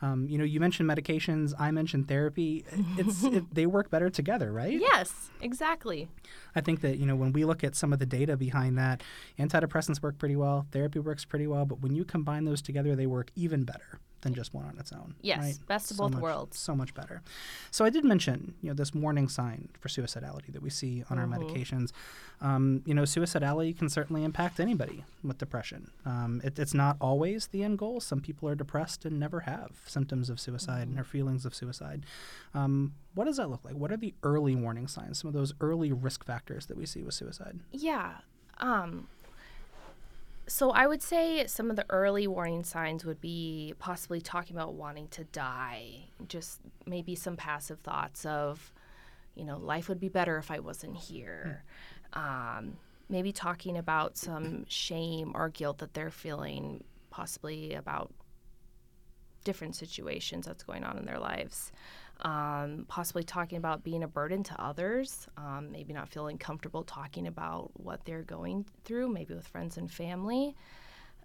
um, 0.01 0.27
you 0.29 0.37
know, 0.37 0.43
you 0.43 0.59
mentioned 0.59 0.89
medications, 0.89 1.53
I 1.59 1.71
mentioned 1.71 2.07
therapy. 2.07 2.65
It's, 2.97 3.23
it, 3.23 3.43
they 3.53 3.65
work 3.65 3.89
better 3.89 4.09
together, 4.09 4.51
right? 4.51 4.79
Yes, 4.79 5.29
exactly. 5.41 6.09
I 6.55 6.61
think 6.61 6.81
that 6.81 6.97
you 6.97 7.05
know 7.05 7.15
when 7.15 7.31
we 7.31 7.45
look 7.45 7.63
at 7.63 7.75
some 7.75 7.93
of 7.93 7.99
the 7.99 8.05
data 8.05 8.18
behind 8.25 8.77
that, 8.77 9.03
antidepressants 9.37 10.01
work 10.01 10.17
pretty 10.17 10.35
well, 10.35 10.67
therapy 10.71 10.99
works 10.99 11.25
pretty 11.25 11.47
well, 11.47 11.65
but 11.65 11.81
when 11.81 11.95
you 11.95 12.05
combine 12.05 12.45
those 12.45 12.61
together, 12.61 12.95
they 12.95 13.07
work 13.07 13.31
even 13.35 13.63
better 13.63 13.99
than 14.21 14.33
just 14.33 14.53
one 14.53 14.65
on 14.65 14.77
its 14.77 14.91
own. 14.91 15.15
Yes, 15.21 15.39
right? 15.39 15.57
best 15.67 15.91
of 15.91 15.97
So 15.97 16.03
both 16.03 16.13
much- 16.13 16.21
worlds. 16.21 16.57
So 16.59 16.75
much 16.75 16.93
better. 16.93 17.21
So 17.71 17.85
I 17.85 17.89
did 17.89 18.03
mention 18.03 18.53
you 18.61 18.69
know 18.69 18.73
this 18.73 18.93
warning 18.93 19.29
sign 19.29 19.69
for 19.79 19.87
suicidality 19.89 20.51
that 20.53 20.61
we 20.61 20.69
see 20.69 21.03
on 21.09 21.17
our 21.17 21.25
Mm-hmm. 21.25 21.43
medications. 21.43 21.91
Um, 22.41 22.83
you 22.85 22.93
know, 22.93 23.01
suicidality 23.03 23.77
can 23.77 23.89
certainly 23.89 24.23
impact 24.23 24.59
anybody 24.61 25.03
with 25.23 25.37
depression. 25.37 25.91
Um, 26.05 26.39
it, 26.43 26.57
it's 26.57 26.73
not 26.73 26.95
always 27.01 27.47
the 27.47 27.63
end 27.63 27.77
goal. 27.77 27.99
Some 27.99 28.21
people 28.21 28.47
are 28.47 28.55
depressed 28.55 29.03
and 29.05 29.19
never 29.19 29.41
have 29.41 29.71
symptoms 29.85 30.29
of 30.29 30.39
suicide 30.39 30.87
Mm-hmm. 30.89 30.99
or 30.99 31.03
feelings 31.03 31.45
of 31.45 31.53
suicide. 31.53 32.05
Um, 32.53 32.93
what 33.15 33.25
does 33.25 33.37
that 33.37 33.49
look 33.49 33.63
like? 33.65 33.75
What 33.75 33.91
are 33.91 33.97
the 33.97 34.13
early 34.23 34.55
warning 34.55 34.87
signs? 34.87 35.19
Some 35.19 35.27
of 35.27 35.33
those 35.33 35.53
early 35.59 35.91
risk 35.91 36.23
factors 36.25 36.67
that 36.67 36.77
we 36.77 36.85
see 36.85 37.03
with 37.03 37.13
suicide. 37.13 37.59
Yeah. 37.71 38.19
Um, 38.59 39.07
so 40.49 40.71
I 40.71 40.87
would 40.87 41.01
say 41.01 41.45
some 41.47 41.69
of 41.69 41.75
the 41.75 41.85
early 41.89 42.27
warning 42.27 42.63
signs 42.63 43.05
would 43.05 43.21
be 43.21 43.73
possibly 43.79 44.19
talking 44.19 44.55
about 44.55 44.73
wanting 44.73 45.07
to 45.09 45.23
die, 45.25 46.09
just 46.27 46.59
maybe 46.85 47.15
some 47.15 47.37
passive 47.37 47.79
thoughts 47.79 48.25
of, 48.25 48.73
you 49.35 49.45
know, 49.45 49.57
life 49.57 49.87
would 49.87 49.99
be 49.99 50.09
better 50.09 50.37
if 50.37 50.49
I 50.51 50.59
wasn't 50.59 50.97
here. 50.97 51.63
Um, 52.13 52.77
maybe 53.07 53.31
talking 53.31 53.77
about 53.77 54.17
some 54.17 54.65
shame 54.67 55.31
or 55.35 55.49
guilt 55.49 55.77
that 55.77 55.93
they're 55.93 56.09
feeling, 56.09 56.83
possibly 57.11 57.75
about 57.75 58.11
different 59.43 59.75
situations 59.75 60.47
that's 60.47 60.63
going 60.63 60.83
on 60.83 60.97
in 60.97 61.05
their 61.05 61.19
lives. 61.19 61.71
Um, 62.21 62.85
possibly 62.89 63.23
talking 63.23 63.57
about 63.57 63.81
being 63.81 64.03
a 64.03 64.07
burden 64.07 64.43
to 64.43 64.61
others, 64.61 65.25
um, 65.37 65.71
maybe 65.71 65.93
not 65.93 66.09
feeling 66.09 66.37
comfortable 66.37 66.83
talking 66.83 67.27
about 67.27 67.71
what 67.75 68.03
they're 68.03 68.23
going 68.23 68.65
through, 68.83 69.07
maybe 69.07 69.33
with 69.33 69.47
friends 69.47 69.77
and 69.77 69.89
family. 69.89 70.53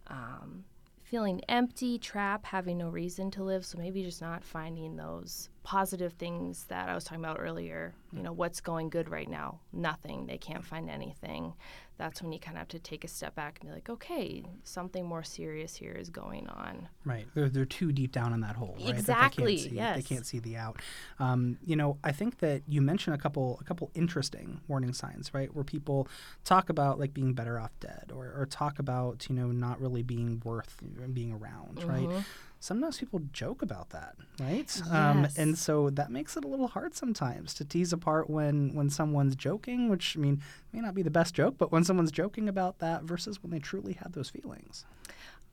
Um, 0.06 0.64
feeling 1.02 1.40
empty, 1.48 1.98
trapped, 1.98 2.46
having 2.46 2.78
no 2.78 2.88
reason 2.88 3.30
to 3.32 3.42
live. 3.42 3.64
So 3.66 3.78
maybe 3.78 4.02
just 4.02 4.20
not 4.20 4.44
finding 4.44 4.96
those 4.96 5.48
positive 5.64 6.12
things 6.12 6.64
that 6.64 6.88
I 6.88 6.94
was 6.94 7.04
talking 7.04 7.25
about 7.25 7.38
earlier. 7.40 7.94
You 8.12 8.23
know, 8.23 8.33
what's 8.33 8.61
going 8.61 8.90
good 8.90 9.09
right 9.09 9.28
now? 9.28 9.61
Nothing. 9.73 10.26
They 10.26 10.38
can't 10.38 10.64
find 10.64 10.88
anything. 10.88 11.54
That's 11.97 12.21
when 12.23 12.33
you 12.33 12.38
kind 12.40 12.56
of 12.56 12.59
have 12.59 12.68
to 12.68 12.78
take 12.78 13.02
a 13.04 13.09
step 13.09 13.35
back 13.35 13.59
and 13.61 13.71
be 13.71 13.75
like, 13.75 13.88
okay, 13.88 14.44
something 14.64 15.06
more 15.06 15.23
serious 15.23 15.75
here 15.76 15.92
is 15.92 16.11
going 16.11 16.49
on. 16.49 16.88
Right. 17.04 17.26
They're, 17.35 17.49
they're 17.49 17.64
too 17.64 17.92
deep 17.92 18.12
down 18.12 18.33
in 18.35 18.40
that 18.40 18.56
hole. 18.56 18.76
Right? 18.78 18.88
that 18.88 18.99
Exactly, 18.99 19.44
They 19.56 19.62
can't 19.62 19.71
see, 19.71 19.76
yes. 19.76 19.97
They 19.97 20.02
can't 20.02 20.26
see 20.26 20.38
the 20.40 20.56
out. 20.56 20.80
Um, 21.18 21.56
you 21.64 21.76
know, 21.76 21.99
I 22.04 22.12
think 22.12 22.38
that 22.40 22.62
you 22.68 22.83
mentioned 22.83 23.14
a 23.14 23.18
couple 23.18 23.59
a 23.61 23.64
couple 23.64 23.90
interesting 23.94 24.61
warning 24.68 24.92
signs, 24.92 25.33
right? 25.33 25.54
Where 25.54 25.64
people 25.64 26.09
talk 26.44 26.68
about 26.68 26.99
like 26.99 27.14
being 27.14 27.33
better 27.33 27.59
off 27.59 27.71
dead, 27.80 28.11
or, 28.14 28.33
or 28.37 28.47
talk 28.47 28.78
about 28.80 29.28
you 29.28 29.35
know 29.35 29.47
not 29.52 29.80
really 29.80 30.02
being 30.02 30.42
worth 30.44 30.83
being 31.12 31.33
around, 31.33 31.76
Mm-hmm. 31.76 31.88
right? 31.88 32.25
Sometimes 32.64 32.97
people 32.97 33.21
joke 33.30 33.61
about 33.61 33.90
that, 33.90 34.14
right? 34.40 34.83
Um, 34.90 35.25
Yes. 35.25 35.37
and 35.37 35.59
so 35.59 35.90
that 35.90 36.11
makes 36.11 36.35
it 36.35 36.47
a 36.47 36.49
little 36.49 36.68
hard 36.68 36.94
sometimes 36.94 37.52
to 37.54 37.64
tease 37.64 37.92
apart 37.92 38.30
when 38.30 38.75
when 38.75 38.88
someone's 38.88 39.37
joking, 39.37 39.90
which 39.90 40.16
I 40.16 40.21
mean 40.21 40.40
may 40.73 40.80
not 40.80 40.94
be 40.94 41.02
the 41.02 41.11
best 41.11 41.35
joke, 41.35 41.56
but 41.59 41.71
when 41.71 41.85
someone's 41.85 42.11
joking 42.11 42.49
about 42.49 42.78
that 42.78 43.02
versus 43.02 43.42
when 43.42 43.50
they 43.50 43.59
truly 43.59 43.92
have 43.92 44.12
those 44.12 44.30
feelings. 44.30 44.87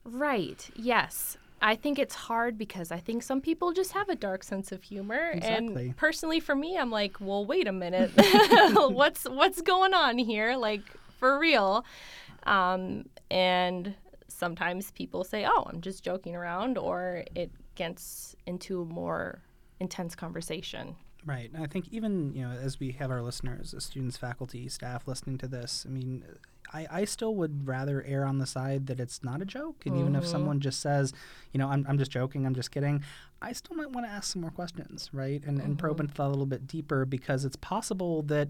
Right. 0.06 0.70
Yes. 0.74 1.38
I 1.62 1.76
think 1.76 2.00
it's 2.00 2.16
hard 2.16 2.58
because 2.58 2.94
I 2.94 3.00
think 3.00 3.24
some 3.24 3.42
people 3.42 3.74
just 3.74 3.92
have 3.92 4.08
a 4.08 4.16
dark 4.16 4.44
sense 4.44 4.72
of 4.72 4.82
humor. 4.82 5.32
Exactly. 5.34 5.88
And 5.88 5.98
personally 5.98 6.40
for 6.40 6.56
me, 6.56 6.78
I'm 6.78 6.92
like, 6.92 7.18
well, 7.20 7.46
wait 7.46 7.68
a 7.68 7.74
minute. 7.74 8.12
what's 8.90 9.26
what's 9.26 9.62
going 9.62 9.94
on 9.94 10.18
here? 10.18 10.56
Like 10.56 10.84
for 11.20 11.38
real. 11.38 11.84
Um, 12.44 13.10
and 13.30 13.96
sometimes 14.42 14.90
people 14.90 15.24
say, 15.24 15.46
oh, 15.46 15.68
I'm 15.72 15.82
just 15.82 16.04
joking 16.04 16.36
around, 16.36 16.76
or 16.76 17.24
it 17.36 17.52
gets 17.76 18.36
into 18.48 18.82
a 18.82 18.86
more 18.86 19.44
intense 19.80 20.16
conversation. 20.16 20.96
Right. 21.24 21.52
And 21.54 21.64
I 21.64 21.68
think 21.68 21.90
even, 21.92 22.34
you 22.34 22.42
know, 22.42 22.52
as 22.52 22.80
we 22.80 22.92
have 22.94 23.12
our 23.12 23.22
listeners, 23.22 23.76
students, 23.78 24.18
faculty, 24.18 24.68
staff 24.68 25.08
listening 25.08 25.38
to 25.38 25.48
this, 25.48 25.86
I 25.88 25.92
mean, 25.92 26.24
I, 26.74 26.88
I 26.90 27.06
still 27.06 27.36
would 27.36 27.68
rather 27.68 28.04
err 28.04 28.26
on 28.26 28.40
the 28.40 28.48
side 28.48 28.88
that 28.88 29.00
it's 29.00 29.24
not 29.24 29.44
a 29.44 29.46
joke. 29.46 29.84
And 29.86 29.94
mm-hmm. 29.94 30.02
even 30.02 30.16
if 30.16 30.24
mm-hmm. 30.24 30.32
someone 30.32 30.60
just 30.60 30.80
says, 30.80 31.14
you 31.52 31.60
know, 31.60 31.68
I'm, 31.68 31.86
I'm 31.88 32.00
just 32.00 32.10
joking, 32.10 32.48
I'm 32.48 32.56
just 32.56 32.72
kidding, 32.72 33.04
I 33.44 33.54
still 33.54 33.78
might 33.78 33.92
want 33.92 34.08
to 34.08 34.12
ask 34.12 34.34
some 34.34 34.42
more 34.42 34.50
questions, 34.50 35.12
right? 35.14 35.44
And, 35.46 35.60
mm-hmm. 35.60 35.68
and 35.68 35.78
probe 35.78 35.98
mm-hmm. 35.98 36.06
into 36.06 36.16
that 36.16 36.26
a 36.26 36.30
little 36.30 36.48
bit 36.48 36.66
deeper 36.66 37.06
because 37.06 37.46
it's 37.46 37.58
possible 37.58 38.24
that 38.24 38.48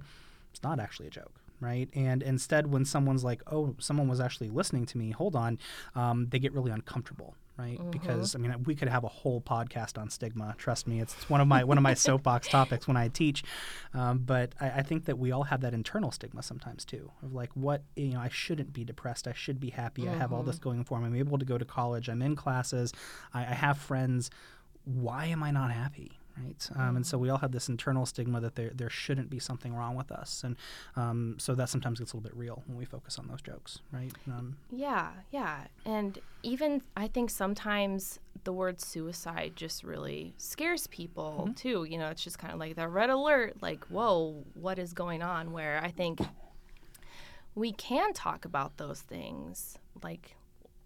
it's 0.51 0.63
not 0.63 0.79
actually 0.79 1.07
a 1.07 1.11
joke 1.11 1.40
right? 1.61 1.87
And 1.93 2.21
instead, 2.23 2.67
when 2.67 2.83
someone's 2.83 3.23
like, 3.23 3.41
"Oh, 3.47 3.75
someone 3.79 4.07
was 4.07 4.19
actually 4.19 4.49
listening 4.49 4.85
to 4.87 4.97
me," 4.97 5.11
hold 5.11 5.35
on, 5.35 5.59
um, 5.95 6.27
they 6.29 6.39
get 6.39 6.51
really 6.53 6.71
uncomfortable, 6.71 7.35
right? 7.57 7.77
Mm-hmm. 7.77 7.91
Because 7.91 8.35
I 8.35 8.39
mean, 8.39 8.63
we 8.63 8.75
could 8.75 8.89
have 8.89 9.03
a 9.03 9.07
whole 9.07 9.39
podcast 9.39 9.97
on 9.97 10.09
stigma. 10.09 10.55
Trust 10.57 10.87
me, 10.87 10.99
it's, 10.99 11.13
it's 11.13 11.29
one 11.29 11.39
of 11.39 11.47
my 11.47 11.63
one 11.63 11.77
of 11.77 11.83
my 11.83 11.93
soapbox 11.93 12.47
topics 12.47 12.87
when 12.87 12.97
I 12.97 13.07
teach. 13.07 13.43
Um, 13.93 14.19
but 14.19 14.53
I, 14.59 14.69
I, 14.69 14.81
think 14.81 15.05
that 15.05 15.19
we 15.19 15.31
all 15.31 15.43
have 15.43 15.61
that 15.61 15.73
internal 15.73 16.11
stigma 16.11 16.41
sometimes 16.41 16.83
too, 16.83 17.11
of 17.21 17.33
like, 17.33 17.51
what 17.55 17.83
you 17.95 18.13
know, 18.13 18.19
I 18.19 18.29
shouldn't 18.29 18.73
be 18.73 18.83
depressed. 18.83 19.27
I 19.27 19.33
should 19.33 19.59
be 19.59 19.69
happy. 19.69 20.03
Mm-hmm. 20.03 20.15
I 20.15 20.17
have 20.17 20.33
all 20.33 20.43
this 20.43 20.55
mm-hmm. 20.55 20.69
going 20.69 20.83
for 20.83 20.99
me. 20.99 21.07
I'm 21.07 21.15
able 21.15 21.37
to 21.37 21.45
go 21.45 21.57
to 21.57 21.65
college. 21.65 22.09
I'm 22.09 22.21
in 22.21 22.35
classes. 22.35 22.91
I, 23.33 23.41
I 23.41 23.53
have 23.53 23.77
friends. 23.77 24.31
Why 24.83 25.27
am 25.27 25.43
I 25.43 25.51
not 25.51 25.71
happy? 25.71 26.20
Right? 26.37 26.69
Um, 26.75 26.95
and 26.97 27.05
so 27.05 27.17
we 27.17 27.29
all 27.29 27.37
have 27.37 27.51
this 27.51 27.69
internal 27.69 28.05
stigma 28.05 28.39
that 28.41 28.55
there 28.55 28.71
there 28.73 28.89
shouldn't 28.89 29.29
be 29.29 29.39
something 29.39 29.73
wrong 29.73 29.95
with 29.95 30.11
us, 30.11 30.43
and 30.43 30.55
um, 30.95 31.35
so 31.39 31.55
that 31.55 31.69
sometimes 31.69 31.99
gets 31.99 32.13
a 32.13 32.17
little 32.17 32.29
bit 32.29 32.37
real 32.37 32.63
when 32.67 32.77
we 32.77 32.85
focus 32.85 33.17
on 33.19 33.27
those 33.27 33.41
jokes, 33.41 33.79
right? 33.91 34.11
Um, 34.27 34.57
yeah, 34.71 35.11
yeah, 35.31 35.67
and 35.85 36.19
even 36.43 36.81
I 36.95 37.07
think 37.07 37.29
sometimes 37.29 38.19
the 38.43 38.53
word 38.53 38.81
suicide 38.81 39.53
just 39.55 39.83
really 39.83 40.33
scares 40.37 40.87
people 40.87 41.43
mm-hmm. 41.43 41.53
too. 41.53 41.83
You 41.83 41.97
know, 41.97 42.09
it's 42.09 42.23
just 42.23 42.39
kind 42.39 42.53
of 42.53 42.59
like 42.59 42.75
that 42.75 42.89
red 42.89 43.09
alert, 43.09 43.57
like 43.61 43.85
whoa, 43.85 44.43
what 44.53 44.79
is 44.79 44.93
going 44.93 45.21
on? 45.21 45.51
Where 45.51 45.81
I 45.83 45.91
think 45.91 46.19
we 47.55 47.71
can 47.71 48.13
talk 48.13 48.45
about 48.45 48.77
those 48.77 49.01
things, 49.01 49.77
like 50.03 50.35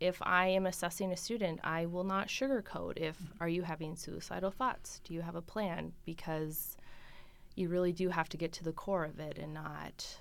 if 0.05 0.21
I 0.21 0.47
am 0.47 0.65
assessing 0.65 1.11
a 1.11 1.17
student, 1.17 1.59
I 1.63 1.85
will 1.85 2.03
not 2.03 2.27
sugarcoat 2.27 2.97
if 2.97 3.17
mm-hmm. 3.17 3.43
are 3.43 3.49
you 3.49 3.63
having 3.63 3.95
suicidal 3.95 4.51
thoughts? 4.51 5.01
Do 5.03 5.13
you 5.13 5.21
have 5.21 5.35
a 5.35 5.41
plan? 5.41 5.93
Because 6.05 6.77
you 7.55 7.69
really 7.69 7.91
do 7.91 8.09
have 8.09 8.29
to 8.29 8.37
get 8.37 8.51
to 8.53 8.63
the 8.63 8.71
core 8.71 9.05
of 9.05 9.19
it 9.19 9.37
and 9.37 9.53
not 9.53 10.19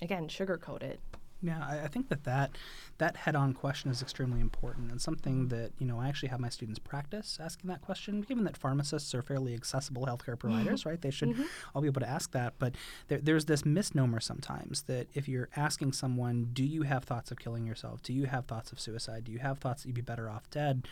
again 0.00 0.28
sugarcoat 0.28 0.82
it. 0.82 1.00
Yeah, 1.42 1.64
I, 1.66 1.84
I, 1.84 1.88
think 1.88 2.08
that, 2.10 2.24
that 2.24 2.50
that 2.98 3.16
head-on 3.16 3.54
question 3.54 3.90
is 3.90 4.02
extremely 4.02 4.40
important 4.40 4.90
and 4.90 5.00
something 5.00 5.48
that 5.48 5.72
you 5.78 5.86
know 5.86 5.98
I 5.98 6.08
actually 6.08 6.28
have 6.28 6.40
my 6.40 6.50
students 6.50 6.78
practice 6.78 7.38
asking 7.40 7.68
that 7.68 7.80
question. 7.80 8.20
Given 8.20 8.44
that 8.44 8.58
pharmacists 8.58 9.14
are 9.14 9.22
fairly 9.22 9.54
accessible 9.54 10.04
healthcare 10.04 10.38
providers, 10.38 10.84
right? 10.84 11.00
They 11.00 11.10
should 11.10 11.30
mm-hmm. 11.30 11.44
all 11.74 11.80
be 11.80 11.88
able 11.88 12.02
to 12.02 12.08
ask 12.08 12.32
that. 12.32 12.54
But 12.58 12.74
there, 13.08 13.18
there's 13.18 13.46
this 13.46 13.64
misnomer 13.64 14.20
sometimes 14.20 14.82
that 14.82 15.08
if 15.14 15.28
you're 15.28 15.48
asking 15.56 15.92
someone, 15.92 16.50
"Do 16.52 16.64
you 16.64 16.82
have 16.82 17.04
thoughts 17.04 17.30
of 17.30 17.38
killing 17.38 17.66
yourself? 17.66 18.02
Do 18.02 18.12
you 18.12 18.26
have 18.26 18.44
thoughts 18.44 18.70
of 18.70 18.78
suicide? 18.78 19.24
Do 19.24 19.32
you 19.32 19.38
have 19.38 19.58
thoughts 19.58 19.82
that 19.82 19.88
you'd 19.88 19.94
be 19.94 20.02
better 20.02 20.28
off 20.28 20.50
dead?" 20.50 20.86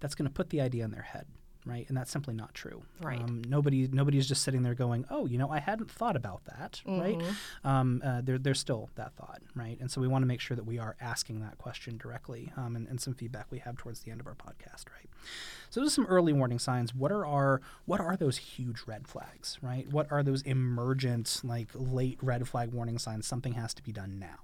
That's 0.00 0.14
going 0.14 0.28
to 0.28 0.34
put 0.34 0.50
the 0.50 0.60
idea 0.60 0.84
in 0.84 0.90
their 0.90 1.02
head 1.02 1.26
right? 1.66 1.86
And 1.88 1.96
that's 1.96 2.10
simply 2.10 2.34
not 2.34 2.54
true. 2.54 2.82
Right. 3.02 3.20
Um, 3.20 3.42
nobody 3.48 3.88
nobody's 3.88 4.28
just 4.28 4.42
sitting 4.42 4.62
there 4.62 4.74
going, 4.74 5.04
oh, 5.10 5.26
you 5.26 5.38
know, 5.38 5.50
I 5.50 5.60
hadn't 5.60 5.90
thought 5.90 6.16
about 6.16 6.44
that, 6.46 6.82
mm-hmm. 6.86 7.00
right? 7.00 7.22
Um, 7.64 8.02
uh, 8.04 8.20
there, 8.22 8.38
there's 8.38 8.60
still 8.60 8.90
that 8.96 9.14
thought, 9.14 9.40
right? 9.54 9.78
And 9.80 9.90
so 9.90 10.00
we 10.00 10.08
want 10.08 10.22
to 10.22 10.26
make 10.26 10.40
sure 10.40 10.56
that 10.56 10.66
we 10.66 10.78
are 10.78 10.96
asking 11.00 11.40
that 11.40 11.58
question 11.58 11.96
directly, 11.96 12.52
um, 12.56 12.76
and, 12.76 12.86
and 12.88 13.00
some 13.00 13.14
feedback 13.14 13.46
we 13.50 13.58
have 13.60 13.76
towards 13.76 14.00
the 14.00 14.10
end 14.10 14.20
of 14.20 14.26
our 14.26 14.34
podcast, 14.34 14.84
right? 14.92 15.08
So 15.70 15.80
those 15.80 15.92
are 15.92 15.94
some 15.94 16.06
early 16.06 16.32
warning 16.32 16.58
signs. 16.58 16.94
What 16.94 17.10
are 17.10 17.26
our 17.26 17.60
what 17.86 18.00
are 18.00 18.16
those 18.16 18.36
huge 18.36 18.82
red 18.86 19.08
flags, 19.08 19.58
right? 19.62 19.90
What 19.90 20.10
are 20.12 20.22
those 20.22 20.42
emergent, 20.42 21.40
like 21.42 21.68
late 21.74 22.18
red 22.22 22.46
flag 22.46 22.72
warning 22.72 22.98
signs? 22.98 23.26
Something 23.26 23.54
has 23.54 23.74
to 23.74 23.82
be 23.82 23.92
done 23.92 24.18
now. 24.18 24.36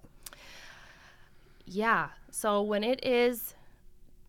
Yeah. 1.66 2.08
So 2.30 2.62
when 2.62 2.82
it 2.82 3.04
is 3.04 3.54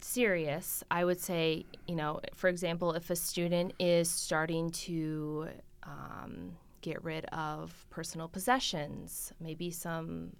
serious, 0.04 0.84
I 0.92 1.06
would 1.06 1.20
say, 1.20 1.66
you 1.88 1.96
know, 1.96 2.22
for 2.36 2.50
example, 2.50 2.94
if 2.94 3.10
a 3.10 3.16
student 3.16 3.74
is 3.80 4.10
starting 4.10 4.72
to 4.72 5.48
um, 5.84 6.52
get 6.82 7.04
rid 7.04 7.26
of 7.26 7.86
personal 7.90 8.28
possessions, 8.28 9.34
maybe 9.40 9.72
some 9.72 10.36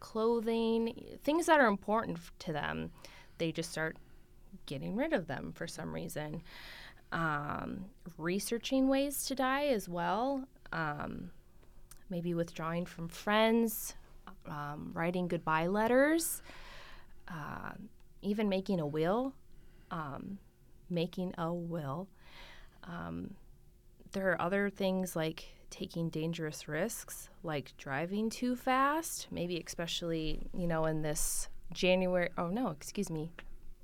clothing, 0.00 1.18
things 1.22 1.46
that 1.46 1.60
are 1.60 1.66
important 1.66 2.18
to 2.40 2.52
them, 2.52 2.90
they 3.38 3.52
just 3.52 3.70
start 3.70 3.96
getting 4.66 4.96
rid 4.96 5.12
of 5.12 5.26
them 5.26 5.52
for 5.54 5.66
some 5.66 5.94
reason. 5.94 6.42
Um, 7.12 7.86
researching 8.18 8.88
ways 8.88 9.24
to 9.26 9.34
die 9.34 9.66
as 9.66 9.88
well, 9.88 10.44
um, 10.72 11.30
maybe 12.08 12.34
withdrawing 12.34 12.86
from 12.86 13.08
friends, 13.08 13.94
um, 14.46 14.90
writing 14.94 15.28
goodbye 15.28 15.66
letters. 15.66 16.42
Uh, 17.28 17.72
even 18.22 18.48
making 18.48 18.80
a 18.80 18.86
will, 18.86 19.34
um, 19.90 20.38
making 20.88 21.34
a 21.38 21.52
will. 21.52 22.08
Um, 22.84 23.34
there 24.12 24.30
are 24.30 24.40
other 24.40 24.70
things 24.70 25.14
like 25.14 25.44
taking 25.70 26.08
dangerous 26.08 26.68
risks, 26.68 27.28
like 27.42 27.76
driving 27.76 28.28
too 28.28 28.56
fast, 28.56 29.28
maybe 29.30 29.62
especially, 29.64 30.48
you 30.52 30.66
know, 30.66 30.84
in 30.86 31.02
this 31.02 31.48
January, 31.72 32.30
oh 32.36 32.48
no, 32.48 32.68
excuse 32.68 33.10
me, 33.10 33.30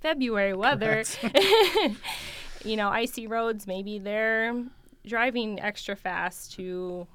February 0.00 0.54
weather. 0.54 1.04
you 2.64 2.76
know, 2.76 2.88
icy 2.88 3.26
roads, 3.26 3.66
maybe 3.66 3.98
they're 3.98 4.64
driving 5.06 5.60
extra 5.60 5.94
fast 5.94 6.52
to 6.54 7.06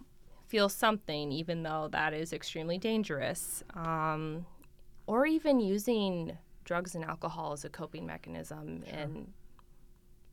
feel 0.48 0.70
something, 0.70 1.32
even 1.32 1.64
though 1.64 1.90
that 1.92 2.14
is 2.14 2.34
extremely 2.34 2.78
dangerous. 2.78 3.64
Um, 3.76 4.46
or 5.08 5.26
even 5.26 5.60
using 5.60 6.38
drugs 6.72 6.96
and 6.96 7.04
alcohol 7.04 7.52
as 7.52 7.66
a 7.66 7.70
coping 7.70 8.06
mechanism 8.06 8.82
sure. 8.86 8.98
and 8.98 9.34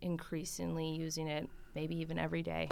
increasingly 0.01 0.89
using 0.89 1.27
it 1.27 1.51
maybe 1.75 1.97
even 1.97 2.17
every 2.17 2.45
day. 2.45 2.69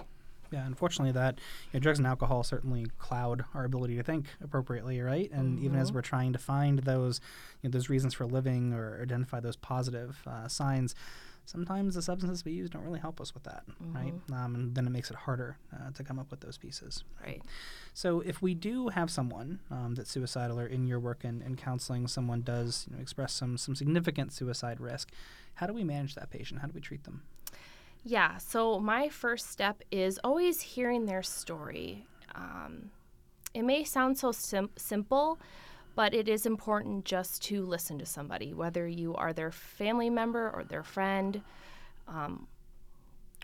Yeah, 0.52 0.64
unfortunately, 0.64 1.11
that 1.14 1.40
you 1.73 1.80
know, 1.80 1.82
drugs 1.82 1.99
and 1.99 2.06
alcohol 2.06 2.44
certainly 2.44 2.87
cloud 2.99 3.44
our 3.54 3.64
ability 3.64 3.96
to 3.96 4.04
think 4.04 4.26
appropriately, 4.40 5.00
right? 5.00 5.28
And 5.32 5.56
mm-hmm. 5.56 5.64
even 5.64 5.78
as 5.80 5.88
mm-hmm. 5.88 5.96
we're 5.96 6.02
trying 6.02 6.32
to 6.35 6.38
find 6.38 6.78
those, 6.78 7.20
you 7.61 7.68
know, 7.68 7.73
those 7.73 7.88
reasons 7.88 8.14
for 8.14 8.25
living 8.25 8.73
or 8.73 9.00
identify 9.02 9.40
those 9.40 9.56
positive 9.56 10.23
uh, 10.28 10.46
signs, 10.46 10.94
sometimes 11.47 11.95
the 11.95 12.03
substances 12.03 12.45
we 12.45 12.53
use 12.53 12.69
don't 12.69 12.85
really 12.85 13.00
help 13.00 13.21
us 13.21 13.33
with 13.33 13.45
that, 13.45 13.62
mm-hmm. 13.83 13.97
right? 13.97 14.15
Um, 14.33 14.55
and 14.55 14.75
then 14.75 14.87
it 14.87 14.91
makes 14.91 15.11
it 15.11 15.17
harder 15.17 15.57
uh, 15.73 15.91
to 15.93 16.05
come 16.05 16.19
up 16.19 16.31
with 16.31 16.41
those 16.41 16.59
pieces. 16.59 17.05
Right. 17.25 17.41
So 17.95 18.21
if 18.21 18.43
we 18.43 18.53
do 18.53 18.88
have 18.88 19.11
someone 19.11 19.61
um, 19.71 19.95
that's 19.95 20.11
suicidal, 20.11 20.61
or 20.61 20.67
in 20.67 20.87
your 20.87 21.00
work 21.00 21.25
in, 21.25 21.41
in 21.43 21.57
counseling, 21.57 22.09
someone 22.09 22.43
does 22.43 22.87
you 22.91 22.97
know, 22.97 23.03
express 23.03 23.33
some 23.33 23.57
some 23.57 23.75
significant 23.75 24.33
suicide 24.33 24.81
risk, 24.81 25.11
how 25.55 25.67
do 25.67 25.73
we 25.73 25.85
manage 25.85 26.15
that 26.17 26.31
patient? 26.31 26.61
How 26.61 26.67
do 26.67 26.73
we 26.75 26.81
treat 26.81 27.05
them? 27.05 27.23
Yeah. 28.05 28.37
So 28.37 28.79
my 28.79 29.09
first 29.09 29.50
step 29.50 29.83
is 29.91 30.21
always 30.23 30.61
hearing 30.61 31.07
their 31.07 31.23
story. 31.23 32.07
Um, 32.35 32.91
it 33.55 33.62
may 33.62 33.85
sound 33.85 34.19
so 34.19 34.33
sim- 34.33 34.71
simple 34.76 35.38
but 35.97 36.12
it 36.12 36.29
is 36.29 36.45
important 36.45 37.07
just 37.07 37.43
to 37.43 37.65
listen 37.65 37.99
to 37.99 38.07
somebody, 38.07 38.53
whether 38.53 38.87
you 38.87 39.15
are 39.15 39.33
their 39.33 39.50
family 39.50 40.11
member 40.11 40.50
or 40.50 40.62
their 40.62 40.83
friend 40.85 41.41
um, 42.07 42.47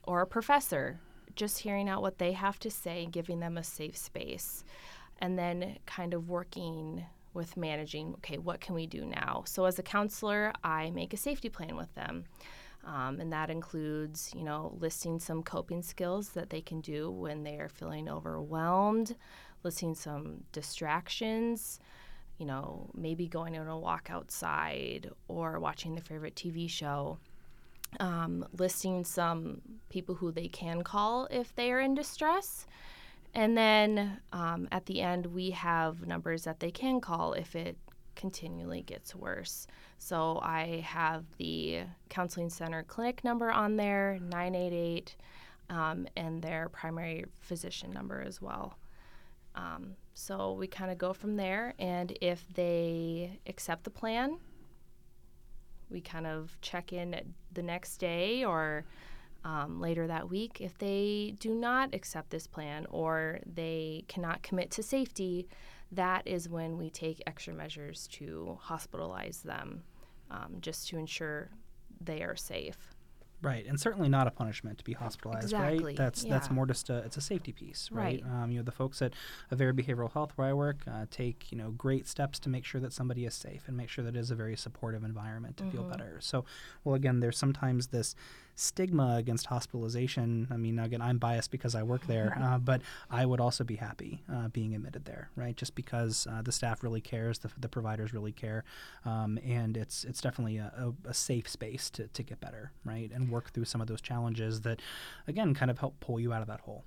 or 0.04 0.20
a 0.20 0.26
professor. 0.26 1.00
Just 1.34 1.60
hearing 1.60 1.88
out 1.88 2.02
what 2.02 2.18
they 2.18 2.32
have 2.32 2.58
to 2.58 2.70
say 2.70 3.02
and 3.02 3.12
giving 3.12 3.40
them 3.40 3.56
a 3.56 3.64
safe 3.64 3.96
space. 3.96 4.64
And 5.18 5.38
then 5.38 5.78
kind 5.86 6.12
of 6.12 6.28
working 6.28 7.06
with 7.32 7.56
managing 7.56 8.12
okay, 8.18 8.36
what 8.36 8.60
can 8.60 8.74
we 8.74 8.86
do 8.86 9.06
now? 9.06 9.44
So, 9.46 9.64
as 9.64 9.78
a 9.78 9.82
counselor, 9.82 10.52
I 10.62 10.90
make 10.90 11.14
a 11.14 11.16
safety 11.16 11.48
plan 11.48 11.74
with 11.74 11.94
them. 11.94 12.24
Um, 12.84 13.20
and 13.20 13.32
that 13.32 13.48
includes, 13.48 14.30
you 14.36 14.42
know, 14.42 14.76
listing 14.78 15.20
some 15.20 15.42
coping 15.42 15.82
skills 15.82 16.30
that 16.30 16.50
they 16.50 16.60
can 16.60 16.80
do 16.82 17.10
when 17.10 17.44
they 17.44 17.54
are 17.54 17.68
feeling 17.68 18.10
overwhelmed, 18.10 19.16
listing 19.62 19.94
some 19.94 20.42
distractions, 20.50 21.78
you 22.38 22.46
know, 22.46 22.90
maybe 22.94 23.28
going 23.28 23.56
on 23.58 23.68
a 23.68 23.78
walk 23.78 24.08
outside 24.10 25.10
or 25.28 25.58
watching 25.60 25.94
their 25.94 26.04
favorite 26.04 26.34
TV 26.34 26.68
show. 26.68 27.18
Um, 28.00 28.46
listing 28.56 29.04
some 29.04 29.60
people 29.90 30.14
who 30.14 30.32
they 30.32 30.48
can 30.48 30.82
call 30.82 31.28
if 31.30 31.54
they 31.54 31.70
are 31.72 31.80
in 31.80 31.94
distress. 31.94 32.66
And 33.34 33.56
then 33.56 34.18
um, 34.32 34.66
at 34.72 34.86
the 34.86 35.02
end, 35.02 35.26
we 35.26 35.50
have 35.50 36.06
numbers 36.06 36.44
that 36.44 36.60
they 36.60 36.70
can 36.70 37.00
call 37.00 37.34
if 37.34 37.54
it 37.54 37.76
continually 38.14 38.82
gets 38.82 39.14
worse. 39.14 39.66
So 39.98 40.38
I 40.42 40.82
have 40.86 41.24
the 41.38 41.80
Counseling 42.08 42.50
Center 42.50 42.82
clinic 42.82 43.24
number 43.24 43.50
on 43.50 43.76
there, 43.76 44.18
988, 44.20 45.16
um, 45.70 46.06
and 46.16 46.42
their 46.42 46.68
primary 46.68 47.24
physician 47.40 47.90
number 47.90 48.20
as 48.20 48.42
well. 48.42 48.76
Um, 49.54 49.96
so 50.14 50.52
we 50.52 50.66
kind 50.66 50.90
of 50.90 50.98
go 50.98 51.12
from 51.12 51.36
there, 51.36 51.74
and 51.78 52.16
if 52.20 52.44
they 52.54 53.38
accept 53.46 53.84
the 53.84 53.90
plan, 53.90 54.38
we 55.90 56.00
kind 56.00 56.26
of 56.26 56.56
check 56.62 56.92
in 56.92 57.34
the 57.52 57.62
next 57.62 57.98
day 57.98 58.44
or 58.44 58.84
um, 59.44 59.80
later 59.80 60.06
that 60.06 60.28
week. 60.28 60.60
If 60.60 60.78
they 60.78 61.34
do 61.38 61.54
not 61.54 61.94
accept 61.94 62.30
this 62.30 62.46
plan 62.46 62.86
or 62.90 63.40
they 63.46 64.04
cannot 64.08 64.42
commit 64.42 64.70
to 64.72 64.82
safety, 64.82 65.48
that 65.90 66.26
is 66.26 66.48
when 66.48 66.78
we 66.78 66.88
take 66.88 67.22
extra 67.26 67.52
measures 67.52 68.08
to 68.12 68.58
hospitalize 68.66 69.42
them 69.42 69.82
um, 70.30 70.56
just 70.60 70.88
to 70.88 70.96
ensure 70.96 71.50
they 72.00 72.22
are 72.22 72.36
safe. 72.36 72.91
Right, 73.42 73.66
and 73.66 73.78
certainly 73.80 74.08
not 74.08 74.26
a 74.26 74.30
punishment 74.30 74.78
to 74.78 74.84
be 74.84 74.92
hospitalized, 74.92 75.44
Exactly, 75.44 75.84
right? 75.84 75.96
That's 75.96 76.22
that's 76.24 76.48
more 76.50 76.66
just 76.66 76.88
a 76.90 76.98
it's 76.98 77.16
a 77.16 77.20
safety 77.20 77.52
piece, 77.52 77.88
right? 77.90 78.22
Right. 78.24 78.42
Um, 78.42 78.50
you 78.52 78.58
know, 78.58 78.62
the 78.64 78.70
folks 78.72 79.02
at 79.02 79.12
Avera 79.52 79.72
Behavioral 79.72 80.12
Health 80.12 80.32
where 80.36 80.48
I 80.48 80.52
work 80.52 80.78
uh, 80.86 81.06
take 81.10 81.50
you 81.50 81.58
know 81.58 81.70
great 81.72 82.06
steps 82.06 82.38
to 82.40 82.48
make 82.48 82.64
sure 82.64 82.80
that 82.80 82.92
somebody 82.92 83.24
is 83.26 83.34
safe 83.34 83.64
and 83.66 83.76
make 83.76 83.88
sure 83.88 84.04
that 84.04 84.14
it 84.16 84.18
is 84.20 84.30
a 84.30 84.34
very 84.36 84.56
supportive 84.56 85.02
environment 85.04 85.56
to 85.56 85.64
Mm-hmm. 85.64 85.72
feel 85.72 85.84
better. 85.84 86.18
So, 86.20 86.44
well, 86.84 86.94
again, 86.94 87.20
there's 87.20 87.38
sometimes 87.38 87.88
this 87.88 88.14
stigma 88.54 89.16
against 89.16 89.46
hospitalization. 89.46 90.46
I 90.50 90.56
mean, 90.56 90.78
again, 90.78 91.00
I'm 91.00 91.18
biased 91.18 91.50
because 91.50 91.74
I 91.74 91.82
work 91.82 92.06
there, 92.06 92.36
uh, 92.42 92.58
but 92.58 92.82
I 93.10 93.24
would 93.26 93.40
also 93.40 93.64
be 93.64 93.76
happy 93.76 94.22
uh, 94.32 94.48
being 94.48 94.74
admitted 94.74 95.04
there, 95.06 95.30
right? 95.36 95.56
Just 95.56 95.74
because 95.74 96.26
uh, 96.30 96.42
the 96.42 96.52
staff 96.52 96.82
really 96.82 97.00
cares, 97.00 97.38
the, 97.38 97.50
the 97.58 97.68
providers 97.68 98.12
really 98.12 98.32
care, 98.32 98.64
um, 99.04 99.38
and 99.44 99.76
it's 99.76 100.04
it's 100.04 100.20
definitely 100.20 100.58
a, 100.58 100.72
a, 101.06 101.10
a 101.10 101.14
safe 101.14 101.48
space 101.48 101.88
to, 101.90 102.06
to 102.08 102.22
get 102.22 102.40
better, 102.40 102.72
right? 102.84 103.10
And 103.14 103.30
work 103.32 103.50
through 103.52 103.64
some 103.64 103.80
of 103.80 103.88
those 103.88 104.00
challenges 104.00 104.60
that, 104.62 104.80
again, 105.26 105.54
kind 105.54 105.70
of 105.70 105.78
help 105.78 105.98
pull 106.00 106.20
you 106.20 106.32
out 106.32 106.42
of 106.42 106.48
that 106.48 106.60
hole. 106.60 106.84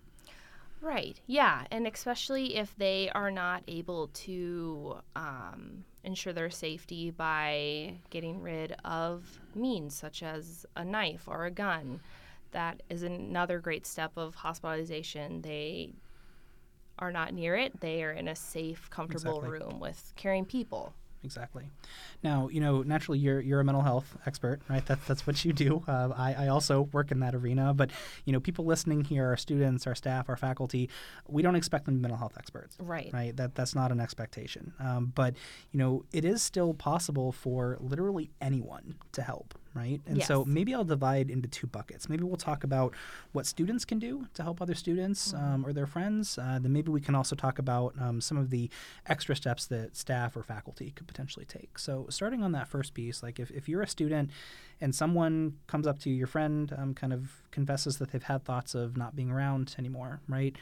Right. 0.82 1.20
Yeah, 1.26 1.66
and 1.72 1.88
especially 1.88 2.56
if 2.58 2.76
they 2.78 3.10
are 3.16 3.32
not 3.32 3.64
able 3.68 4.10
to 4.10 4.98
um, 5.16 5.84
ensure 6.04 6.34
their 6.34 6.52
safety 6.52 7.10
by 7.12 7.96
getting 8.12 8.42
rid 8.42 8.76
of 8.84 9.40
means 9.56 9.96
such 9.96 10.22
as 10.22 10.66
a 10.76 10.84
knife 10.86 11.24
or 11.28 11.46
a 11.46 11.52
gun, 11.52 12.02
that 12.52 12.84
is 12.90 13.04
another 13.04 13.60
great 13.60 13.86
step 13.88 14.12
of 14.16 14.36
hospitalization. 14.36 15.42
They 15.42 15.94
are 17.00 17.12
not 17.12 17.34
near 17.34 17.56
it. 17.56 17.80
They 17.80 18.04
are 18.04 18.12
in 18.12 18.28
a 18.28 18.36
safe, 18.36 18.90
comfortable 18.90 19.40
Exactly. 19.40 19.60
room 19.60 19.80
with 19.80 20.14
caring 20.16 20.46
people. 20.46 20.94
Exactly. 21.26 21.70
Now, 22.24 22.48
you 22.50 22.62
know, 22.62 22.82
naturally, 22.84 23.20
you're 23.20 23.42
you're 23.42 23.60
a 23.60 23.64
mental 23.64 23.82
health 23.84 24.16
expert, 24.26 24.62
right? 24.70 24.86
That's 24.86 25.06
that's 25.08 25.28
what 25.28 25.44
you 25.44 25.52
do. 25.54 25.84
Uh, 25.88 26.10
I, 26.16 26.46
I 26.46 26.48
also 26.48 26.84
work 26.94 27.12
in 27.12 27.20
that 27.20 27.36
arena, 27.36 27.74
but 27.74 27.92
you 28.26 28.34
know, 28.34 28.40
people 28.40 28.66
listening 28.66 29.04
here, 29.04 29.26
our 29.28 29.38
students, 29.38 29.86
our 29.88 29.96
staff, 29.96 30.30
our 30.30 30.38
faculty, 30.38 30.90
we 31.28 31.42
don't 31.42 31.56
expect 31.56 31.86
them 31.86 31.96
to 31.96 31.98
be 31.98 32.02
mental 32.02 32.18
health 32.18 32.34
experts, 32.38 32.78
Right. 32.80 33.10
Right. 33.12 33.36
That 33.36 33.56
that's 33.56 33.76
not 33.76 33.92
an 33.92 34.00
expectation. 34.00 34.74
Um, 34.80 35.12
but 35.16 35.36
you 35.72 35.80
know, 35.80 36.06
it 36.14 36.24
is 36.24 36.42
still 36.42 36.74
possible 36.74 37.32
for 37.32 37.78
literally 37.80 38.30
anyone 38.40 38.96
to 39.14 39.22
help, 39.22 39.56
right? 39.76 40.02
And 40.08 40.24
so 40.24 40.46
maybe 40.46 40.74
I'll 40.74 40.86
divide 40.86 41.30
into 41.30 41.48
two 41.50 41.68
buckets. 41.68 42.08
Maybe 42.08 42.24
we'll 42.24 42.38
talk 42.38 42.64
about 42.64 42.96
what 43.34 43.46
students 43.46 43.84
can 43.84 44.00
do 44.00 44.26
to 44.34 44.42
help 44.42 44.62
other 44.62 44.74
students 44.74 45.34
um, 45.34 45.66
or 45.66 45.74
their 45.74 45.86
friends. 45.86 46.38
Uh, 46.38 46.60
then 46.62 46.72
maybe 46.72 46.90
we 46.90 47.02
can 47.02 47.14
also 47.14 47.36
talk 47.36 47.60
about 47.60 47.94
um, 48.00 48.22
some 48.22 48.38
of 48.38 48.50
the 48.50 48.70
extra 49.06 49.36
steps 49.36 49.66
that 49.68 49.96
staff 49.96 50.38
or 50.38 50.44
faculty 50.44 50.92
could 50.92 51.08
potentially 51.08 51.46
take. 51.46 51.78
So 51.78 52.08
starting 52.10 52.42
on 52.42 52.54
that 52.54 52.70
first 52.70 52.94
piece, 52.94 53.22
like 53.22 53.40
if, 53.40 53.52
if 53.52 53.68
you're 53.68 53.82
a 53.82 53.88
student 53.88 54.32
and 54.80 54.96
someone 54.96 55.58
comes 55.68 55.86
up 55.86 56.00
to 56.00 56.10
you, 56.10 56.16
your 56.16 56.28
friend 56.28 56.74
um, 56.78 56.94
kind 56.94 57.12
of 57.12 57.44
confesses 57.52 57.98
that 57.98 58.12
they've 58.12 58.24
had 58.24 58.46
thoughts 58.46 58.76
of 58.76 58.96
not 58.96 59.16
being 59.16 59.30
around 59.30 59.76
anymore, 59.78 60.22
right? 60.30 60.56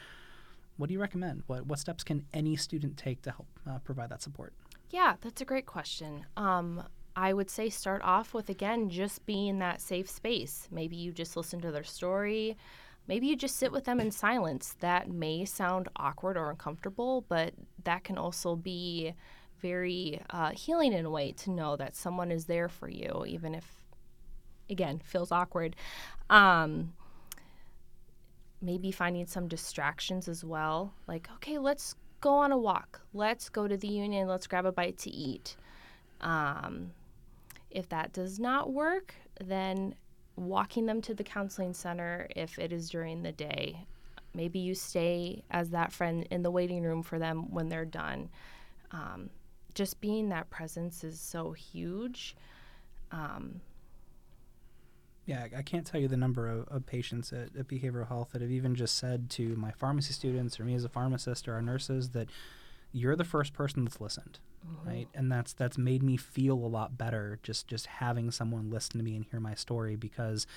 What 0.77 0.88
do 0.88 0.93
you 0.93 1.00
recommend? 1.00 1.43
What, 1.46 1.67
what 1.67 1.77
steps 1.77 2.03
can 2.03 2.25
any 2.34 2.55
student 2.55 2.98
take 2.98 3.22
to 3.22 3.32
help 3.32 3.48
uh, 3.70 3.77
provide 3.79 4.10
that 4.10 4.24
support? 4.24 4.53
Yeah, 4.89 5.15
that's 5.22 5.41
a 5.41 5.46
great 5.46 5.67
question. 5.67 6.25
Um, 6.36 6.84
I 7.15 7.34
would 7.34 7.50
say 7.50 7.70
start 7.70 8.01
off 8.03 8.34
with 8.34 8.50
again 8.50 8.89
just 8.89 9.25
being 9.25 9.60
that 9.60 9.82
safe 9.82 10.10
space. 10.10 10.67
Maybe 10.71 10.95
you 10.95 11.12
just 11.12 11.38
listen 11.38 11.62
to 11.62 11.71
their 11.71 11.84
story. 11.84 12.58
Maybe 13.08 13.28
you 13.28 13.36
just 13.36 13.58
sit 13.58 13.71
with 13.71 13.84
them 13.84 13.99
in 13.99 14.12
silence. 14.12 14.76
That 14.80 15.10
may 15.10 15.45
sound 15.45 15.89
awkward 15.95 16.38
or 16.38 16.49
uncomfortable, 16.49 17.26
but 17.28 17.54
that 17.84 18.04
can 18.04 18.17
also 18.17 18.56
be 18.56 19.13
very 19.62 20.21
uh, 20.30 20.52
healing 20.52 20.93
in 20.93 21.06
a 21.06 21.10
way 21.10 21.32
to 21.34 21.52
know 21.52 21.76
that 21.76 21.95
someone 21.95 22.32
is 22.32 22.45
there 22.45 22.69
for 22.69 22.89
you, 22.89 23.26
even 23.28 23.56
if, 23.56 23.65
again, 24.69 25.02
feels 25.04 25.32
awkward. 25.32 25.76
Um, 26.30 26.93
maybe 28.62 28.91
finding 28.91 29.26
some 29.26 29.47
distractions 29.47 30.28
as 30.28 30.43
well. 30.43 30.93
Like, 31.08 31.30
okay, 31.36 31.58
let's 31.58 31.95
go 32.21 32.32
on 32.36 32.54
a 32.54 32.58
walk. 32.58 33.02
Let's 33.13 33.49
go 33.49 33.67
to 33.67 33.76
the 33.76 33.88
union. 33.88 34.28
Let's 34.28 34.47
grab 34.47 34.65
a 34.65 34.71
bite 34.71 34.97
to 34.99 35.10
eat. 35.10 35.58
Um, 36.21 36.91
if 37.74 37.90
that 37.90 38.14
does 38.14 38.40
not 38.40 38.72
work, 38.72 39.14
then 39.44 39.96
walking 40.36 40.86
them 40.86 41.02
to 41.02 41.14
the 41.14 41.24
counseling 41.24 41.74
center 41.74 42.28
if 42.36 42.58
it 42.58 42.72
is 42.72 42.90
during 42.90 43.22
the 43.24 43.32
day. 43.32 43.86
Maybe 44.34 44.60
you 44.60 44.74
stay 44.74 45.44
as 45.52 45.70
that 45.72 45.92
friend 45.92 46.28
in 46.32 46.42
the 46.42 46.50
waiting 46.52 46.82
room 46.84 47.04
for 47.04 47.20
them 47.20 47.52
when 47.52 47.70
they're 47.70 47.86
done. 47.86 48.30
Um, 48.92 49.30
just 49.76 50.02
being 50.02 50.30
that 50.30 50.50
presence 50.50 51.04
is 51.04 51.20
so 51.20 51.52
huge. 51.52 52.36
Um, 53.12 53.62
Yeah, 55.26 55.48
I- 55.56 55.62
can't 55.62 55.86
tell 55.86 56.02
you 56.02 56.08
the 56.08 56.18
number 56.18 56.48
of, 56.48 56.68
of 56.68 56.86
patients 56.86 57.32
at, 57.32 57.56
at 57.56 57.68
behavioral 57.68 58.08
health 58.08 58.32
that 58.34 58.42
have 58.42 58.52
even 58.52 58.76
just 58.76 58.98
said 58.98 59.30
to 59.32 59.56
my 59.56 59.72
pharmacy 59.72 60.14
students 60.14 60.60
or 60.60 60.64
me 60.66 60.74
as 60.76 60.84
a 60.84 60.90
pharmacist 60.90 61.48
or 61.48 61.54
our 61.54 61.62
nurses 61.62 62.10
that 62.10 62.28
you're 62.93 63.15
the 63.15 63.25
first 63.25 63.53
person 63.53 63.84
that's 63.84 63.99
listened, 63.99 64.39
mm-hmm. 64.65 64.88
right? 64.88 65.08
And 65.13 65.32
that's 65.32 65.51
that's 65.51 65.77
made 65.77 66.03
me 66.03 66.15
feel 66.15 66.53
a 66.53 66.67
lot 66.67 66.97
better 66.97 67.39
just 67.43 67.67
just 67.67 67.88
having 67.88 68.32
someone 68.32 68.69
listen 68.69 68.97
to 68.99 69.03
me 69.03 69.15
and 69.15 69.25
hear 69.25 69.39
my 69.39 69.56
story 69.56 69.95
because 69.95 70.47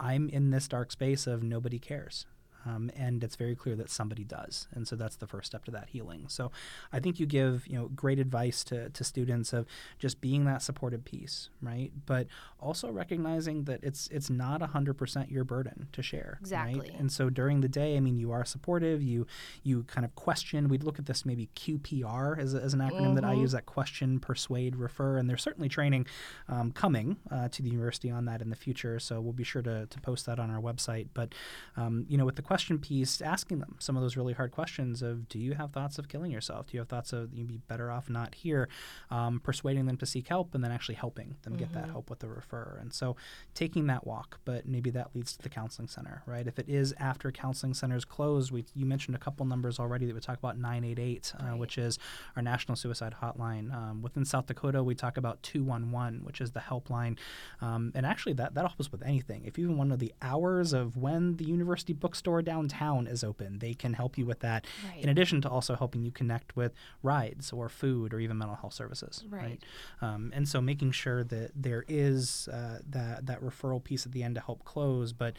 I'm 0.00 0.28
in 0.28 0.50
this 0.50 0.68
dark 0.68 0.92
space 0.92 1.26
of 1.26 1.42
nobody 1.42 1.78
cares. 1.78 2.26
Um, 2.66 2.90
and 2.96 3.22
it's 3.24 3.36
very 3.36 3.54
clear 3.54 3.76
that 3.76 3.90
somebody 3.90 4.24
does, 4.24 4.68
and 4.72 4.86
so 4.86 4.96
that's 4.96 5.16
the 5.16 5.26
first 5.26 5.46
step 5.46 5.64
to 5.66 5.70
that 5.72 5.88
healing. 5.90 6.26
So, 6.28 6.50
I 6.92 7.00
think 7.00 7.18
you 7.18 7.26
give 7.26 7.66
you 7.66 7.78
know 7.78 7.88
great 7.88 8.18
advice 8.18 8.64
to, 8.64 8.90
to 8.90 9.04
students 9.04 9.52
of 9.52 9.66
just 9.98 10.20
being 10.20 10.44
that 10.44 10.62
supportive 10.62 11.04
piece, 11.04 11.50
right? 11.60 11.90
But 12.06 12.26
also 12.60 12.90
recognizing 12.90 13.64
that 13.64 13.80
it's 13.82 14.08
it's 14.08 14.30
not 14.30 14.62
hundred 14.62 14.94
percent 14.94 15.30
your 15.30 15.44
burden 15.44 15.88
to 15.92 16.02
share, 16.02 16.38
Exactly. 16.40 16.80
Right? 16.80 16.98
And 16.98 17.10
so 17.10 17.30
during 17.30 17.60
the 17.60 17.68
day, 17.68 17.96
I 17.96 18.00
mean, 18.00 18.16
you 18.16 18.30
are 18.32 18.44
supportive. 18.44 19.02
You 19.02 19.26
you 19.62 19.84
kind 19.84 20.04
of 20.04 20.14
question. 20.14 20.68
We'd 20.68 20.84
look 20.84 20.98
at 20.98 21.06
this 21.06 21.24
maybe 21.26 21.48
QPR 21.56 22.38
as, 22.38 22.54
as 22.54 22.74
an 22.74 22.80
acronym 22.80 23.14
that 23.16 23.24
I 23.24 23.34
use. 23.34 23.52
That 23.52 23.66
question, 23.66 24.18
persuade, 24.20 24.76
refer, 24.76 25.18
and 25.18 25.28
there's 25.28 25.42
certainly 25.42 25.68
training 25.68 26.06
um, 26.48 26.72
coming 26.72 27.16
uh, 27.30 27.48
to 27.48 27.62
the 27.62 27.70
university 27.70 28.10
on 28.10 28.24
that 28.26 28.40
in 28.40 28.50
the 28.50 28.56
future. 28.56 28.98
So 28.98 29.20
we'll 29.20 29.32
be 29.32 29.44
sure 29.44 29.62
to, 29.62 29.86
to 29.86 30.00
post 30.00 30.26
that 30.26 30.38
on 30.38 30.50
our 30.50 30.60
website. 30.60 31.08
But 31.14 31.34
um, 31.76 32.06
you 32.08 32.16
know, 32.16 32.24
with 32.24 32.36
the 32.36 32.42
question 32.52 32.78
piece, 32.78 33.22
asking 33.22 33.60
them 33.60 33.76
some 33.78 33.96
of 33.96 34.02
those 34.02 34.14
really 34.14 34.34
hard 34.34 34.50
questions 34.50 35.00
of, 35.00 35.26
do 35.26 35.38
you 35.38 35.54
have 35.54 35.72
thoughts 35.72 35.98
of 35.98 36.06
killing 36.06 36.30
yourself? 36.30 36.66
Do 36.66 36.76
you 36.76 36.80
have 36.80 36.88
thoughts 36.90 37.10
of 37.14 37.32
you'd 37.32 37.48
be 37.48 37.56
better 37.66 37.90
off 37.90 38.10
not 38.10 38.34
here? 38.34 38.68
Um, 39.10 39.40
persuading 39.40 39.86
them 39.86 39.96
to 39.96 40.04
seek 40.04 40.28
help, 40.28 40.54
and 40.54 40.62
then 40.62 40.70
actually 40.70 40.96
helping 40.96 41.36
them 41.44 41.56
get 41.56 41.72
that 41.72 41.88
help 41.88 42.10
with 42.10 42.18
the 42.18 42.28
refer. 42.28 42.76
And 42.78 42.92
so 42.92 43.16
taking 43.54 43.86
that 43.86 44.06
walk, 44.06 44.38
but 44.44 44.68
maybe 44.68 44.90
that 44.90 45.14
leads 45.14 45.34
to 45.34 45.42
the 45.42 45.48
counseling 45.48 45.88
center, 45.88 46.22
right? 46.26 46.46
If 46.46 46.58
it 46.58 46.68
is 46.68 46.92
after 46.98 47.32
counseling 47.32 47.72
centers 47.72 48.04
close, 48.04 48.52
we 48.52 48.66
you 48.74 48.84
mentioned 48.84 49.16
a 49.16 49.18
couple 49.18 49.46
numbers 49.46 49.78
already 49.78 50.04
that 50.04 50.14
we 50.14 50.20
talk 50.20 50.36
about 50.36 50.58
988, 50.58 51.32
uh, 51.38 51.42
which 51.56 51.78
is 51.78 51.98
our 52.36 52.42
national 52.42 52.76
suicide 52.76 53.14
hotline. 53.22 53.72
Um, 53.74 54.02
within 54.02 54.26
South 54.26 54.44
Dakota, 54.44 54.82
we 54.82 54.94
talk 54.94 55.16
about 55.16 55.42
211, 55.42 56.22
which 56.22 56.42
is 56.42 56.50
the 56.50 56.60
helpline. 56.60 57.16
Um, 57.62 57.92
and 57.94 58.04
actually, 58.04 58.34
that, 58.34 58.52
that 58.52 58.60
helps 58.60 58.92
with 58.92 59.02
anything. 59.02 59.46
If 59.46 59.56
you 59.56 59.64
even 59.64 59.78
want 59.78 59.88
to 59.88 59.92
know 59.92 59.96
the 59.96 60.12
hours 60.20 60.74
of 60.74 60.98
when 60.98 61.38
the 61.38 61.46
university 61.46 61.94
bookstore 61.94 62.41
downtown 62.42 63.06
is 63.06 63.22
open, 63.24 63.58
they 63.58 63.74
can 63.74 63.94
help 63.94 64.18
you 64.18 64.26
with 64.26 64.40
that, 64.40 64.66
Right. 64.86 65.02
in 65.02 65.08
addition 65.08 65.40
to 65.42 65.48
also 65.48 65.74
helping 65.76 66.02
you 66.04 66.10
connect 66.10 66.56
with 66.56 66.72
rides 67.02 67.52
or 67.52 67.68
food 67.68 68.12
or 68.12 68.20
even 68.20 68.38
mental 68.38 68.56
health 68.56 68.74
services. 68.74 69.24
Right. 69.28 69.62
Um, 70.00 70.32
and 70.34 70.48
so 70.48 70.60
making 70.60 70.92
sure 70.92 71.24
that 71.24 71.52
there 71.54 71.84
is 71.88 72.48
uh, 72.52 72.78
that, 72.90 73.26
that 73.26 73.40
referral 73.42 73.82
piece 73.82 74.06
at 74.06 74.12
the 74.12 74.22
end 74.22 74.34
to 74.36 74.40
help 74.40 74.64
close, 74.64 75.12
but 75.12 75.34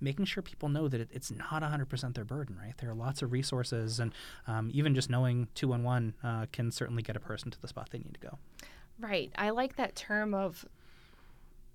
making 0.00 0.24
sure 0.26 0.42
people 0.42 0.68
know 0.68 0.88
that 0.88 1.00
it, 1.00 1.08
it's 1.12 1.30
not 1.30 1.62
100% 1.62 2.14
their 2.14 2.24
burden, 2.24 2.58
right? 2.60 2.76
There 2.78 2.90
are 2.90 2.94
lots 2.94 3.22
of 3.22 3.32
resources, 3.32 4.00
and 4.00 4.12
um, 4.46 4.70
even 4.72 4.94
just 4.94 5.08
knowing 5.08 5.48
211 5.54 6.14
uh, 6.22 6.46
can 6.52 6.70
certainly 6.70 7.02
get 7.02 7.16
a 7.16 7.20
person 7.20 7.50
to 7.50 7.60
the 7.60 7.68
spot 7.68 7.88
they 7.90 7.98
need 7.98 8.14
to 8.14 8.20
go. 8.20 8.38
Right. 8.98 9.32
I 9.36 9.50
like 9.50 9.76
that 9.76 9.94
term 9.96 10.34
of 10.34 10.66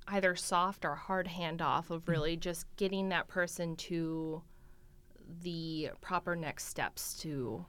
either 0.07 0.35
soft 0.35 0.85
or 0.85 0.95
hard 0.95 1.27
handoff 1.27 1.89
of 1.89 2.07
really 2.07 2.35
just 2.35 2.65
getting 2.77 3.09
that 3.09 3.27
person 3.27 3.75
to 3.75 4.41
the 5.41 5.91
proper 6.01 6.35
next 6.35 6.65
steps 6.65 7.13
to 7.21 7.65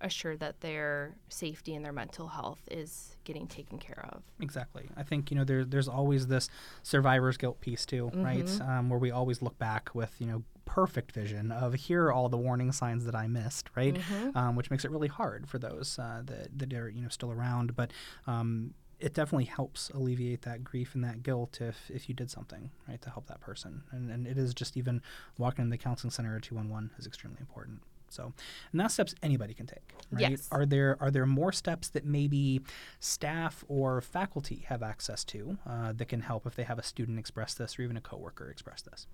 assure 0.00 0.36
that 0.36 0.60
their 0.60 1.16
safety 1.28 1.74
and 1.74 1.84
their 1.84 1.92
mental 1.92 2.28
health 2.28 2.60
is 2.70 3.16
getting 3.24 3.46
taken 3.46 3.78
care 3.78 4.06
of. 4.12 4.22
Exactly. 4.40 4.88
I 4.96 5.02
think 5.02 5.30
you 5.30 5.36
know 5.36 5.44
there, 5.44 5.64
there's 5.64 5.88
always 5.88 6.26
this 6.26 6.48
survivor's 6.82 7.36
guilt 7.36 7.60
piece 7.60 7.86
too, 7.86 8.10
mm-hmm. 8.12 8.22
right? 8.22 8.60
Um, 8.60 8.90
where 8.90 8.98
we 8.98 9.10
always 9.10 9.42
look 9.42 9.58
back 9.58 9.94
with 9.94 10.14
you 10.18 10.26
know 10.26 10.44
perfect 10.64 11.12
vision 11.12 11.52
of 11.52 11.74
here 11.74 12.06
are 12.06 12.12
all 12.12 12.28
the 12.28 12.36
warning 12.36 12.72
signs 12.72 13.04
that 13.04 13.14
I 13.14 13.26
missed, 13.26 13.70
right? 13.74 13.94
Mm-hmm. 13.94 14.36
Um, 14.36 14.56
which 14.56 14.70
makes 14.70 14.84
it 14.84 14.90
really 14.90 15.08
hard 15.08 15.48
for 15.48 15.58
those 15.58 15.98
uh, 15.98 16.22
that 16.24 16.58
that 16.58 16.72
are 16.74 16.88
you 16.88 17.02
know 17.02 17.08
still 17.08 17.32
around, 17.32 17.74
but. 17.74 17.92
Um, 18.26 18.74
it 18.98 19.12
definitely 19.12 19.44
helps 19.44 19.90
alleviate 19.90 20.42
that 20.42 20.64
grief 20.64 20.94
and 20.94 21.04
that 21.04 21.22
guilt 21.22 21.60
if, 21.60 21.90
if 21.90 22.08
you 22.08 22.14
did 22.14 22.30
something 22.30 22.70
right 22.88 23.02
to 23.02 23.10
help 23.10 23.26
that 23.26 23.40
person 23.40 23.82
and, 23.92 24.10
and 24.10 24.26
it 24.26 24.38
is 24.38 24.54
just 24.54 24.76
even 24.76 25.02
walking 25.38 25.64
in 25.64 25.70
the 25.70 25.78
counseling 25.78 26.10
center 26.10 26.34
or 26.34 26.40
211 26.40 26.90
is 26.98 27.06
extremely 27.06 27.40
important 27.40 27.80
so, 28.08 28.32
and 28.72 28.80
that's 28.80 28.94
steps 28.94 29.14
anybody 29.22 29.54
can 29.54 29.66
take. 29.66 29.92
Right? 30.10 30.30
Yes. 30.30 30.48
Are 30.50 30.64
there 30.64 30.96
are 31.00 31.10
there 31.10 31.26
more 31.26 31.52
steps 31.52 31.88
that 31.90 32.04
maybe 32.04 32.62
staff 33.00 33.64
or 33.68 34.00
faculty 34.00 34.64
have 34.68 34.82
access 34.82 35.24
to 35.24 35.58
uh, 35.66 35.92
that 35.92 36.06
can 36.06 36.20
help 36.20 36.46
if 36.46 36.54
they 36.54 36.62
have 36.62 36.78
a 36.78 36.82
student 36.82 37.18
express 37.18 37.54
this 37.54 37.78
or 37.78 37.82
even 37.82 37.96
a 37.96 38.00
coworker 38.00 38.48
express 38.50 38.82
this? 38.82 39.06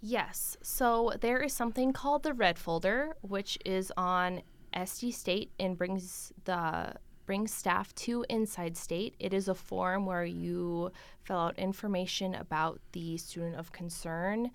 Yes. 0.00 0.56
So 0.62 1.12
there 1.20 1.40
is 1.40 1.52
something 1.52 1.92
called 1.92 2.22
the 2.22 2.32
Red 2.32 2.58
Folder, 2.58 3.16
which 3.22 3.58
is 3.64 3.92
on 3.96 4.42
SD 4.72 5.12
State 5.12 5.50
and 5.58 5.76
brings 5.76 6.32
the 6.44 6.94
brings 7.28 7.52
staff 7.52 7.94
to 7.94 8.24
Inside 8.30 8.74
State. 8.74 9.14
It 9.20 9.34
is 9.34 9.48
a 9.48 9.54
form 9.54 10.06
where 10.06 10.24
you 10.24 10.90
fill 11.24 11.36
out 11.36 11.58
information 11.58 12.34
about 12.34 12.80
the 12.92 13.18
student 13.18 13.56
of 13.56 13.70
concern. 13.70 14.50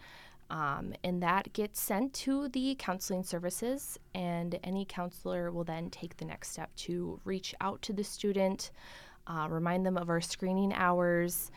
Um, 0.49 0.95
and 1.03 1.21
that 1.21 1.53
gets 1.53 1.79
sent 1.79 2.13
to 2.15 2.47
the 2.47 2.75
counseling 2.79 3.23
services, 3.23 3.99
and 4.15 4.59
any 4.63 4.86
counselor 4.86 5.51
will 5.51 5.63
then 5.63 5.91
take 5.91 6.17
the 6.17 6.25
next 6.25 6.49
step 6.49 6.75
to 6.77 7.19
reach 7.25 7.53
out 7.62 7.79
to 7.83 7.93
the 7.93 8.03
student, 8.03 8.71
uh, 9.27 9.45
remind 9.51 9.86
them 9.86 9.95
of 9.95 10.09
our 10.09 10.19
screening 10.19 10.73
hours, 10.73 11.51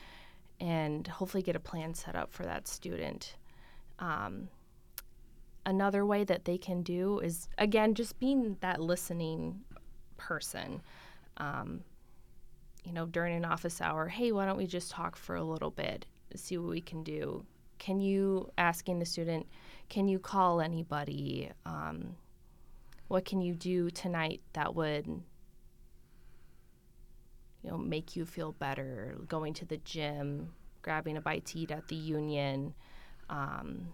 and 0.61 1.07
hopefully 1.07 1.43
get 1.43 1.57
a 1.57 1.61
plan 1.61 1.95
set 1.95 2.15
up 2.15 2.31
for 2.31 2.45
that 2.45 2.69
student. 2.69 3.37
Um, 4.01 4.51
another 5.65 6.05
way 6.05 6.25
that 6.25 6.45
they 6.45 6.59
can 6.59 6.83
do 6.83 7.21
is, 7.21 7.49
again, 7.57 7.95
just 7.95 8.21
being 8.21 8.59
that 8.61 8.83
listening 8.83 9.63
person. 10.19 10.83
Um, 11.39 11.81
you 12.85 12.93
know, 12.93 13.07
during 13.07 13.37
an 13.37 13.45
office 13.45 13.81
hour, 13.81 14.09
hey, 14.09 14.33
why 14.33 14.47
don't 14.47 14.57
we 14.57 14.67
just 14.67 14.91
talk 14.91 15.17
for 15.17 15.37
a 15.37 15.43
little 15.43 15.71
bit, 15.71 16.07
see 16.35 16.57
what 16.57 16.71
we 16.71 16.81
can 16.81 17.03
do, 17.03 17.45
can 17.79 18.01
you 18.01 18.51
asking 18.59 18.99
the 18.99 19.07
student 19.07 19.47
can 19.89 20.09
you 20.09 20.19
call 20.19 20.61
anybody? 20.61 21.51
Um, 21.65 22.17
what 23.09 23.25
can 23.25 23.41
you 23.41 23.55
do 23.55 23.89
tonight 23.91 24.41
that 24.55 24.75
would 24.75 25.07
you 25.07 25.23
know 27.71 27.79
make 27.79 28.17
you 28.17 28.25
feel 28.25 28.53
better? 28.53 29.17
Going 29.29 29.55
to 29.55 29.65
the 29.65 29.77
gym 29.79 30.51
grabbing 30.83 31.17
a 31.17 31.21
bite 31.21 31.45
to 31.47 31.59
eat 31.59 31.71
at 31.71 31.87
the 31.89 31.97
union 31.97 32.75
um, 33.29 33.89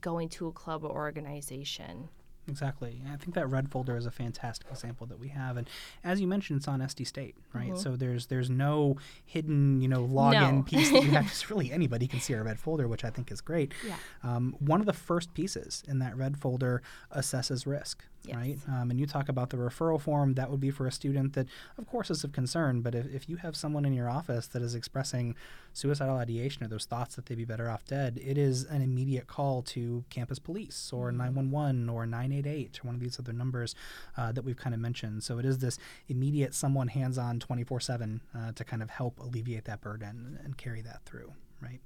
going 0.00 0.30
to 0.30 0.48
a 0.48 0.52
club 0.52 0.82
or 0.84 0.90
organization 0.90 2.08
Exactly. 2.48 3.02
I 3.12 3.16
think 3.16 3.34
that 3.34 3.48
red 3.48 3.70
folder 3.70 3.96
is 3.96 4.06
a 4.06 4.10
fantastic 4.10 4.70
example 4.70 5.06
that 5.08 5.18
we 5.18 5.28
have, 5.28 5.56
and 5.56 5.68
as 6.02 6.20
you 6.20 6.26
mentioned, 6.26 6.58
it's 6.58 6.68
on 6.68 6.80
SD 6.80 7.06
State, 7.06 7.36
right? 7.52 7.68
Mm-hmm. 7.68 7.76
So 7.76 7.96
there's 7.96 8.26
there's 8.26 8.48
no 8.48 8.96
hidden 9.26 9.80
you 9.80 9.88
know 9.88 10.06
login 10.06 10.56
no. 10.56 10.62
piece 10.66 10.90
that 10.90 11.02
you 11.02 11.10
have. 11.10 11.26
Just 11.26 11.50
really 11.50 11.70
anybody 11.70 12.06
can 12.06 12.20
see 12.20 12.34
our 12.34 12.42
red 12.42 12.58
folder, 12.58 12.88
which 12.88 13.04
I 13.04 13.10
think 13.10 13.30
is 13.30 13.40
great. 13.40 13.72
Yeah. 13.86 13.96
Um, 14.22 14.56
one 14.58 14.80
of 14.80 14.86
the 14.86 14.92
first 14.92 15.34
pieces 15.34 15.82
in 15.86 15.98
that 15.98 16.16
red 16.16 16.38
folder 16.38 16.82
assesses 17.14 17.66
risk 17.66 18.04
yes. 18.24 18.36
right? 18.36 18.58
Um, 18.68 18.90
and 18.90 19.00
you 19.00 19.06
talk 19.06 19.28
about 19.28 19.50
the 19.50 19.56
referral 19.56 20.00
form, 20.00 20.34
that 20.34 20.50
would 20.50 20.60
be 20.60 20.70
for 20.70 20.86
a 20.86 20.92
student 20.92 21.34
that, 21.34 21.46
of 21.76 21.86
course, 21.86 22.10
is 22.10 22.24
of 22.24 22.32
concern. 22.32 22.80
But 22.80 22.94
if, 22.94 23.06
if 23.12 23.28
you 23.28 23.36
have 23.36 23.56
someone 23.56 23.84
in 23.84 23.92
your 23.92 24.08
office 24.08 24.46
that 24.48 24.62
is 24.62 24.74
expressing 24.74 25.34
suicidal 25.72 26.16
ideation 26.16 26.64
or 26.64 26.68
those 26.68 26.84
thoughts 26.84 27.16
that 27.16 27.26
they'd 27.26 27.36
be 27.36 27.44
better 27.44 27.68
off 27.70 27.84
dead, 27.84 28.20
it 28.22 28.36
is 28.36 28.64
an 28.64 28.82
immediate 28.82 29.26
call 29.26 29.62
to 29.62 30.04
campus 30.10 30.38
police 30.38 30.90
or 30.92 31.08
mm-hmm. 31.08 31.18
911 31.18 31.88
or 31.88 32.06
988 32.06 32.80
or 32.82 32.86
one 32.86 32.94
of 32.94 33.00
these 33.00 33.18
other 33.18 33.32
numbers 33.32 33.74
uh, 34.16 34.32
that 34.32 34.44
we've 34.44 34.56
kind 34.56 34.74
of 34.74 34.80
mentioned. 34.80 35.22
So 35.22 35.38
it 35.38 35.44
is 35.44 35.58
this 35.58 35.78
immediate 36.08 36.54
someone 36.54 36.88
hands 36.88 37.18
on 37.18 37.38
24 37.38 37.76
uh, 37.76 37.80
7 37.80 38.20
to 38.54 38.64
kind 38.64 38.82
of 38.82 38.90
help 38.90 39.18
alleviate 39.20 39.64
that 39.64 39.80
burden 39.80 40.38
and 40.42 40.56
carry 40.56 40.80
that 40.82 41.02
through, 41.04 41.32
right? 41.60 41.80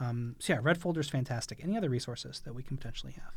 Um, 0.00 0.36
so 0.38 0.54
yeah, 0.54 0.60
Red 0.62 0.78
Folder 0.78 1.00
is 1.00 1.08
fantastic. 1.08 1.60
Any 1.62 1.76
other 1.76 1.88
resources 1.88 2.40
that 2.44 2.54
we 2.54 2.62
can 2.62 2.76
potentially 2.76 3.12
have? 3.12 3.32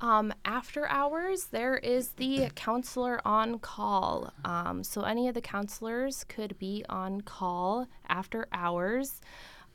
Um, 0.00 0.32
after 0.44 0.86
hours, 0.88 1.44
there 1.44 1.76
is 1.76 2.08
the 2.10 2.50
counselor 2.54 3.20
on 3.26 3.58
call. 3.58 4.32
Um, 4.44 4.84
so 4.84 5.02
any 5.02 5.28
of 5.28 5.34
the 5.34 5.40
counselors 5.40 6.24
could 6.24 6.58
be 6.58 6.84
on 6.88 7.22
call 7.22 7.86
after 8.08 8.46
hours. 8.52 9.20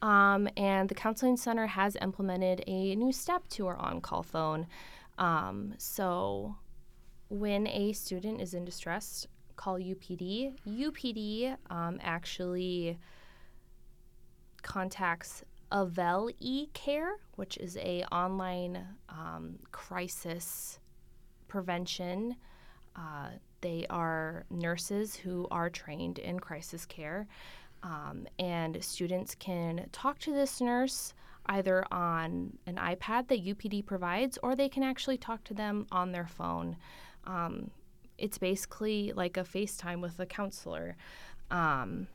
Um, 0.01 0.47
and 0.57 0.89
the 0.89 0.95
counseling 0.95 1.37
center 1.37 1.67
has 1.67 1.95
implemented 2.01 2.63
a 2.67 2.95
new 2.95 3.11
step 3.11 3.47
to 3.49 3.67
our 3.67 3.77
on 3.77 4.01
call 4.01 4.23
phone. 4.23 4.67
Um, 5.17 5.73
so 5.77 6.55
when 7.29 7.67
a 7.67 7.93
student 7.93 8.41
is 8.41 8.53
in 8.53 8.65
distress, 8.65 9.27
call 9.55 9.77
UPD. 9.77 10.55
UPD 10.67 11.55
um, 11.69 11.99
actually 12.01 12.97
contacts 14.61 15.43
Avel 15.71 16.31
E 16.39 16.67
Care, 16.73 17.13
which 17.35 17.57
is 17.57 17.77
a 17.77 18.03
online 18.11 18.85
um, 19.09 19.59
crisis 19.71 20.79
prevention. 21.47 22.35
Uh, 22.95 23.29
they 23.61 23.85
are 23.89 24.45
nurses 24.49 25.15
who 25.15 25.47
are 25.51 25.69
trained 25.69 26.19
in 26.19 26.39
crisis 26.39 26.85
care, 26.85 27.27
um, 27.83 28.27
and 28.39 28.83
students 28.83 29.35
can 29.35 29.87
talk 29.91 30.19
to 30.19 30.31
this 30.31 30.61
nurse 30.61 31.13
either 31.47 31.85
on 31.91 32.57
an 32.67 32.75
iPad 32.75 33.27
that 33.27 33.43
UPD 33.43 33.85
provides, 33.85 34.37
or 34.43 34.55
they 34.55 34.69
can 34.69 34.83
actually 34.83 35.17
talk 35.17 35.43
to 35.45 35.53
them 35.53 35.87
on 35.91 36.11
their 36.11 36.27
phone. 36.27 36.77
Um, 37.25 37.71
it's 38.17 38.37
basically 38.37 39.11
like 39.15 39.37
a 39.37 39.43
FaceTime 39.43 40.01
with 40.01 40.19
a 40.19 40.25
counselor. 40.25 40.95
Um, 41.49 42.07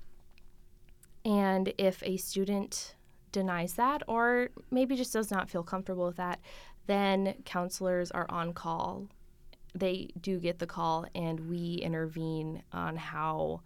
and 1.24 1.72
if 1.76 2.02
a 2.04 2.16
student 2.16 2.94
denies 3.36 3.74
that 3.74 4.02
or 4.08 4.48
maybe 4.70 4.96
just 4.96 5.12
does 5.12 5.30
not 5.30 5.50
feel 5.50 5.62
comfortable 5.62 6.06
with 6.06 6.16
that, 6.16 6.40
then 6.86 7.34
counselors 7.44 8.10
are 8.10 8.24
on 8.30 8.54
call. 8.54 9.08
They 9.74 10.08
do 10.18 10.38
get 10.40 10.58
the 10.58 10.66
call, 10.66 11.04
and 11.14 11.50
we 11.50 11.74
intervene 11.74 12.62
on 12.72 12.96
how 12.96 13.60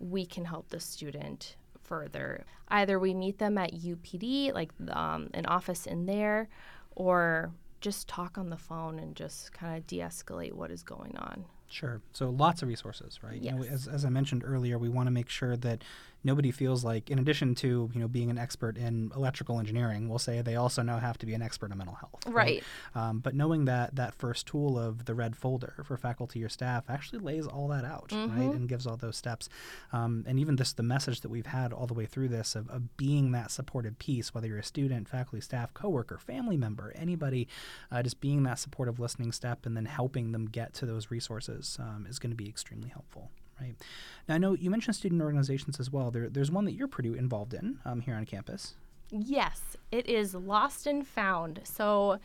we 0.00 0.26
can 0.26 0.44
help 0.44 0.70
the 0.70 0.80
student 0.80 1.54
further. 1.84 2.44
Either 2.66 2.98
we 2.98 3.14
meet 3.14 3.38
them 3.38 3.58
at 3.58 3.72
UPD, 3.72 4.52
like 4.52 4.72
um, 4.90 5.30
an 5.32 5.46
office 5.46 5.86
in 5.86 6.06
there, 6.06 6.48
or 6.96 7.52
just 7.80 8.08
talk 8.08 8.38
on 8.38 8.50
the 8.50 8.56
phone 8.56 8.98
and 8.98 9.14
just 9.14 9.52
kind 9.52 9.76
of 9.76 9.86
de 9.86 9.98
escalate 9.98 10.52
what 10.52 10.72
is 10.72 10.82
going 10.82 11.16
on. 11.16 11.44
Sure. 11.68 12.00
So 12.12 12.30
lots 12.30 12.62
of 12.62 12.68
resources, 12.68 13.20
right? 13.22 13.40
Yes. 13.40 13.54
You 13.54 13.60
know, 13.60 13.66
as, 13.66 13.86
as 13.86 14.04
I 14.04 14.08
mentioned 14.08 14.42
earlier, 14.44 14.78
we 14.78 14.88
want 14.88 15.06
to 15.06 15.10
make 15.12 15.28
sure 15.28 15.56
that 15.56 15.82
nobody 16.26 16.50
feels 16.50 16.84
like, 16.84 17.10
in 17.10 17.18
addition 17.18 17.54
to 17.54 17.88
you 17.94 18.00
know 18.00 18.08
being 18.08 18.28
an 18.28 18.36
expert 18.36 18.76
in 18.76 19.10
electrical 19.14 19.58
engineering, 19.58 20.08
we'll 20.08 20.18
say 20.18 20.42
they 20.42 20.56
also 20.56 20.82
now 20.82 20.98
have 20.98 21.16
to 21.18 21.26
be 21.26 21.32
an 21.32 21.40
expert 21.40 21.70
in 21.70 21.78
mental 21.78 21.94
health. 21.94 22.26
Right. 22.26 22.62
right? 22.94 23.00
Um, 23.02 23.20
but 23.20 23.34
knowing 23.34 23.64
that 23.66 23.94
that 23.94 24.12
first 24.14 24.46
tool 24.46 24.78
of 24.78 25.06
the 25.06 25.14
red 25.14 25.36
folder 25.36 25.74
for 25.84 25.96
faculty 25.96 26.44
or 26.44 26.48
staff 26.48 26.84
actually 26.90 27.20
lays 27.20 27.46
all 27.46 27.68
that 27.68 27.84
out, 27.84 28.08
mm-hmm. 28.08 28.38
right, 28.38 28.54
and 28.54 28.68
gives 28.68 28.86
all 28.86 28.96
those 28.96 29.16
steps. 29.16 29.48
Um, 29.92 30.24
and 30.26 30.38
even 30.38 30.56
this 30.56 30.72
the 30.72 30.82
message 30.82 31.20
that 31.22 31.30
we've 31.30 31.46
had 31.46 31.72
all 31.72 31.86
the 31.86 31.94
way 31.94 32.04
through 32.06 32.28
this 32.28 32.56
of, 32.56 32.68
of 32.68 32.96
being 32.96 33.32
that 33.32 33.50
supportive 33.50 33.98
piece, 33.98 34.34
whether 34.34 34.48
you're 34.48 34.58
a 34.58 34.64
student, 34.64 35.08
faculty, 35.08 35.40
staff, 35.40 35.72
coworker, 35.72 36.18
family 36.18 36.56
member, 36.56 36.92
anybody, 36.96 37.48
uh, 37.90 38.02
just 38.02 38.20
being 38.20 38.42
that 38.42 38.58
supportive 38.58 38.98
listening 38.98 39.32
step 39.32 39.64
and 39.64 39.76
then 39.76 39.86
helping 39.86 40.32
them 40.32 40.46
get 40.46 40.74
to 40.74 40.84
those 40.84 41.10
resources 41.10 41.78
um, 41.80 42.06
is 42.08 42.18
going 42.18 42.30
to 42.30 42.36
be 42.36 42.48
extremely 42.48 42.88
helpful 42.88 43.30
right? 43.60 43.74
Now, 44.28 44.34
I 44.36 44.38
know 44.38 44.54
you 44.54 44.70
mentioned 44.70 44.96
student 44.96 45.22
organizations 45.22 45.80
as 45.80 45.90
well. 45.90 46.10
There, 46.10 46.28
there's 46.28 46.50
one 46.50 46.64
that 46.64 46.72
you're 46.72 46.88
pretty 46.88 47.16
involved 47.16 47.54
in 47.54 47.78
um, 47.84 48.00
here 48.00 48.14
on 48.14 48.24
campus. 48.26 48.74
Yes, 49.10 49.76
it 49.92 50.08
is 50.08 50.34
Lost 50.34 50.86
and 50.86 51.06
Found. 51.06 51.60
So, 51.64 52.18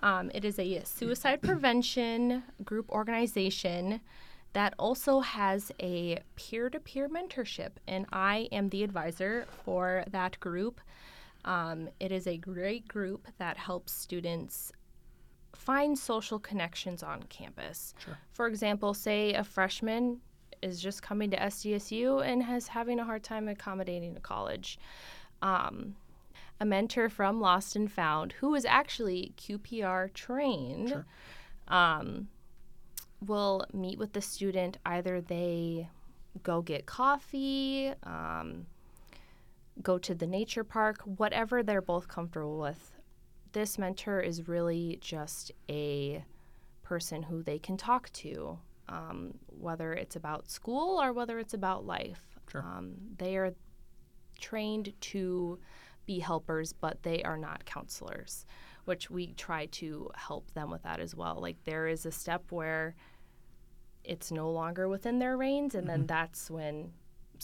um, 0.00 0.30
it 0.34 0.44
is 0.44 0.58
a 0.58 0.82
suicide 0.84 1.40
prevention 1.40 2.42
group 2.64 2.90
organization 2.90 4.00
that 4.52 4.74
also 4.78 5.20
has 5.20 5.72
a 5.80 6.18
peer 6.36 6.70
to 6.70 6.78
peer 6.78 7.08
mentorship, 7.08 7.70
and 7.88 8.06
I 8.12 8.48
am 8.52 8.68
the 8.68 8.84
advisor 8.84 9.46
for 9.64 10.04
that 10.10 10.38
group. 10.40 10.80
Um, 11.44 11.88
it 12.00 12.12
is 12.12 12.26
a 12.26 12.36
great 12.36 12.86
group 12.86 13.26
that 13.38 13.56
helps 13.56 13.92
students 13.92 14.72
find 15.54 15.98
social 15.98 16.38
connections 16.38 17.02
on 17.02 17.22
campus. 17.24 17.94
Sure. 18.04 18.18
For 18.32 18.46
example, 18.46 18.94
say 18.94 19.34
a 19.34 19.44
freshman 19.44 20.20
is 20.64 20.80
just 20.80 21.02
coming 21.02 21.30
to 21.30 21.36
SDSU 21.36 22.26
and 22.26 22.42
has 22.42 22.68
having 22.68 22.98
a 22.98 23.04
hard 23.04 23.22
time 23.22 23.48
accommodating 23.48 24.14
to 24.14 24.20
college. 24.20 24.78
Um, 25.42 25.94
a 26.60 26.64
mentor 26.64 27.08
from 27.08 27.40
Lost 27.40 27.76
and 27.76 27.90
Found, 27.92 28.32
who 28.32 28.50
was 28.50 28.64
actually 28.64 29.34
QPR 29.36 30.12
trained, 30.14 30.88
sure. 30.88 31.06
um, 31.68 32.28
will 33.26 33.66
meet 33.72 33.98
with 33.98 34.12
the 34.12 34.20
student. 34.20 34.78
Either 34.86 35.20
they 35.20 35.88
go 36.42 36.62
get 36.62 36.86
coffee, 36.86 37.92
um, 38.04 38.66
go 39.82 39.98
to 39.98 40.14
the 40.14 40.26
nature 40.26 40.64
park, 40.64 41.02
whatever 41.02 41.62
they're 41.62 41.82
both 41.82 42.08
comfortable 42.08 42.58
with. 42.58 42.92
This 43.52 43.78
mentor 43.78 44.20
is 44.20 44.48
really 44.48 44.98
just 45.00 45.52
a 45.68 46.24
person 46.82 47.24
who 47.24 47.42
they 47.42 47.58
can 47.58 47.76
talk 47.76 48.10
to, 48.12 48.58
um, 48.88 49.34
whether 49.48 49.92
it's 49.92 50.16
about 50.16 50.50
school 50.50 51.00
or 51.00 51.12
whether 51.12 51.38
it's 51.38 51.54
about 51.54 51.86
life. 51.86 52.38
Sure. 52.50 52.62
Um, 52.62 52.94
they 53.18 53.36
are 53.36 53.54
trained 54.40 54.92
to 55.00 55.58
be 56.06 56.18
helpers, 56.18 56.72
but 56.72 57.02
they 57.02 57.22
are 57.22 57.38
not 57.38 57.64
counselors, 57.64 58.44
which 58.84 59.10
we 59.10 59.32
try 59.34 59.66
to 59.66 60.10
help 60.14 60.52
them 60.52 60.70
with 60.70 60.82
that 60.82 61.00
as 61.00 61.14
well. 61.14 61.38
Like 61.40 61.56
there 61.64 61.86
is 61.86 62.04
a 62.04 62.12
step 62.12 62.44
where 62.50 62.94
it's 64.04 64.30
no 64.30 64.50
longer 64.50 64.88
within 64.88 65.18
their 65.18 65.36
reins, 65.36 65.74
and 65.74 65.88
then 65.88 66.06
that's 66.06 66.50
when 66.50 66.92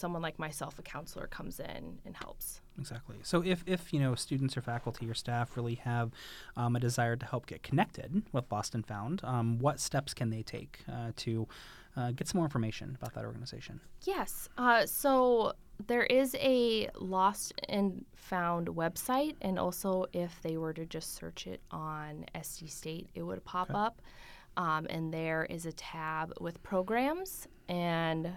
someone 0.01 0.23
like 0.23 0.39
myself, 0.39 0.79
a 0.79 0.83
counselor, 0.83 1.27
comes 1.27 1.61
in 1.61 1.99
and 2.05 2.17
helps. 2.17 2.61
Exactly. 2.79 3.17
So 3.23 3.43
if, 3.45 3.63
if 3.67 3.93
you 3.93 4.01
know 4.01 4.15
students 4.15 4.57
or 4.57 4.63
faculty 4.63 5.09
or 5.09 5.15
staff 5.15 5.57
really 5.57 5.77
have 5.77 6.11
um, 6.57 6.75
a 6.77 6.81
desire 6.81 7.17
to 7.17 7.27
help 7.27 7.47
get 7.47 7.63
connected 7.63 8.23
with 8.33 8.51
Lost 8.51 8.75
and 8.75 8.85
Found, 8.87 9.21
um, 9.25 9.59
what 9.59 9.79
steps 9.79 10.15
can 10.15 10.31
they 10.31 10.43
take 10.43 10.81
uh, 10.91 11.13
to 11.17 11.47
uh, 11.97 12.11
get 12.13 12.27
some 12.29 12.39
more 12.39 12.47
information 12.47 12.97
about 13.01 13.15
that 13.15 13.25
organization? 13.25 13.81
Yes. 14.05 14.49
Uh, 14.57 14.87
so 14.87 15.53
there 15.87 16.05
is 16.05 16.35
a 16.41 16.89
lost 16.99 17.53
and 17.69 18.05
found 18.15 18.69
website, 18.69 19.35
and 19.43 19.59
also 19.59 20.07
if 20.13 20.41
they 20.43 20.57
were 20.57 20.73
to 20.73 20.87
just 20.87 21.15
search 21.15 21.47
it 21.47 21.61
on 21.71 22.25
SD 22.35 22.71
State, 22.71 23.09
it 23.15 23.23
would 23.23 23.45
pop 23.45 23.71
Okay. 23.71 23.79
up. 23.79 24.03
Um, 24.57 24.87
and 24.91 25.13
there 25.13 25.47
is 25.49 25.65
a 25.67 25.73
tab 25.73 26.33
with 26.41 26.63
programs, 26.63 27.47
and 27.69 28.31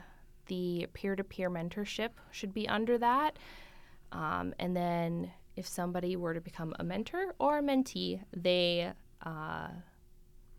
the 0.48 0.88
peer 0.94 1.16
to 1.16 1.24
peer 1.24 1.50
mentorship 1.50 2.10
should 2.32 2.54
be 2.54 2.68
under 2.68 2.98
that. 2.98 3.38
Um, 4.12 4.54
and 4.60 4.76
then 4.76 5.32
if 5.56 5.68
somebody 5.68 6.16
were 6.16 6.34
to 6.34 6.42
become 6.42 6.74
a 6.80 6.84
mentor 6.84 7.34
or 7.40 7.60
a 7.60 7.62
mentee, 7.62 8.22
they 8.36 8.92
uh, 9.26 9.68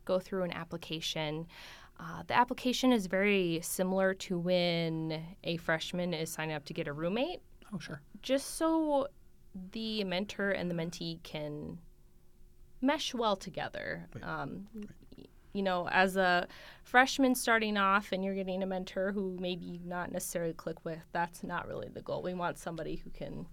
go 0.04 0.18
through 0.18 0.42
an 0.44 0.52
application. 0.52 1.46
Uh, 2.00 2.22
the 2.26 2.34
application 2.34 2.92
is 2.92 3.06
very 3.06 3.60
similar 3.62 4.14
to 4.14 4.38
when 4.38 5.22
a 5.44 5.56
freshman 5.58 6.12
is 6.14 6.30
signing 6.30 6.54
up 6.56 6.64
to 6.64 6.72
get 6.74 6.88
a 6.88 6.92
roommate, 6.92 7.40
Oh, 7.72 7.78
sure. 7.78 8.00
just 8.22 8.56
so 8.56 9.06
the 9.72 10.02
mentor 10.04 10.50
and 10.50 10.68
the 10.70 10.74
mentee 10.74 11.22
can 11.22 11.78
mesh 12.80 13.14
well 13.14 13.36
together. 13.36 14.08
Right. 14.14 14.24
Um, 14.24 14.66
y- 14.74 14.82
You 15.54 15.62
know, 15.62 15.88
as 15.88 16.16
a 16.16 16.48
freshman 16.82 17.34
starting 17.36 17.76
off 17.76 18.10
and 18.12 18.24
you're 18.24 18.34
getting 18.34 18.62
a 18.62 18.66
mentor 18.66 19.12
who 19.12 19.36
maybe 19.40 19.80
not 19.84 20.10
necessarily 20.12 20.52
click 20.52 20.84
with, 20.84 20.98
that's 21.12 21.42
not 21.44 21.66
really 21.68 21.88
the 21.88 22.02
goal. 22.02 22.22
We 22.22 22.34
want 22.34 22.58
somebody 22.58 22.96
who 22.96 23.10
can, 23.10 23.46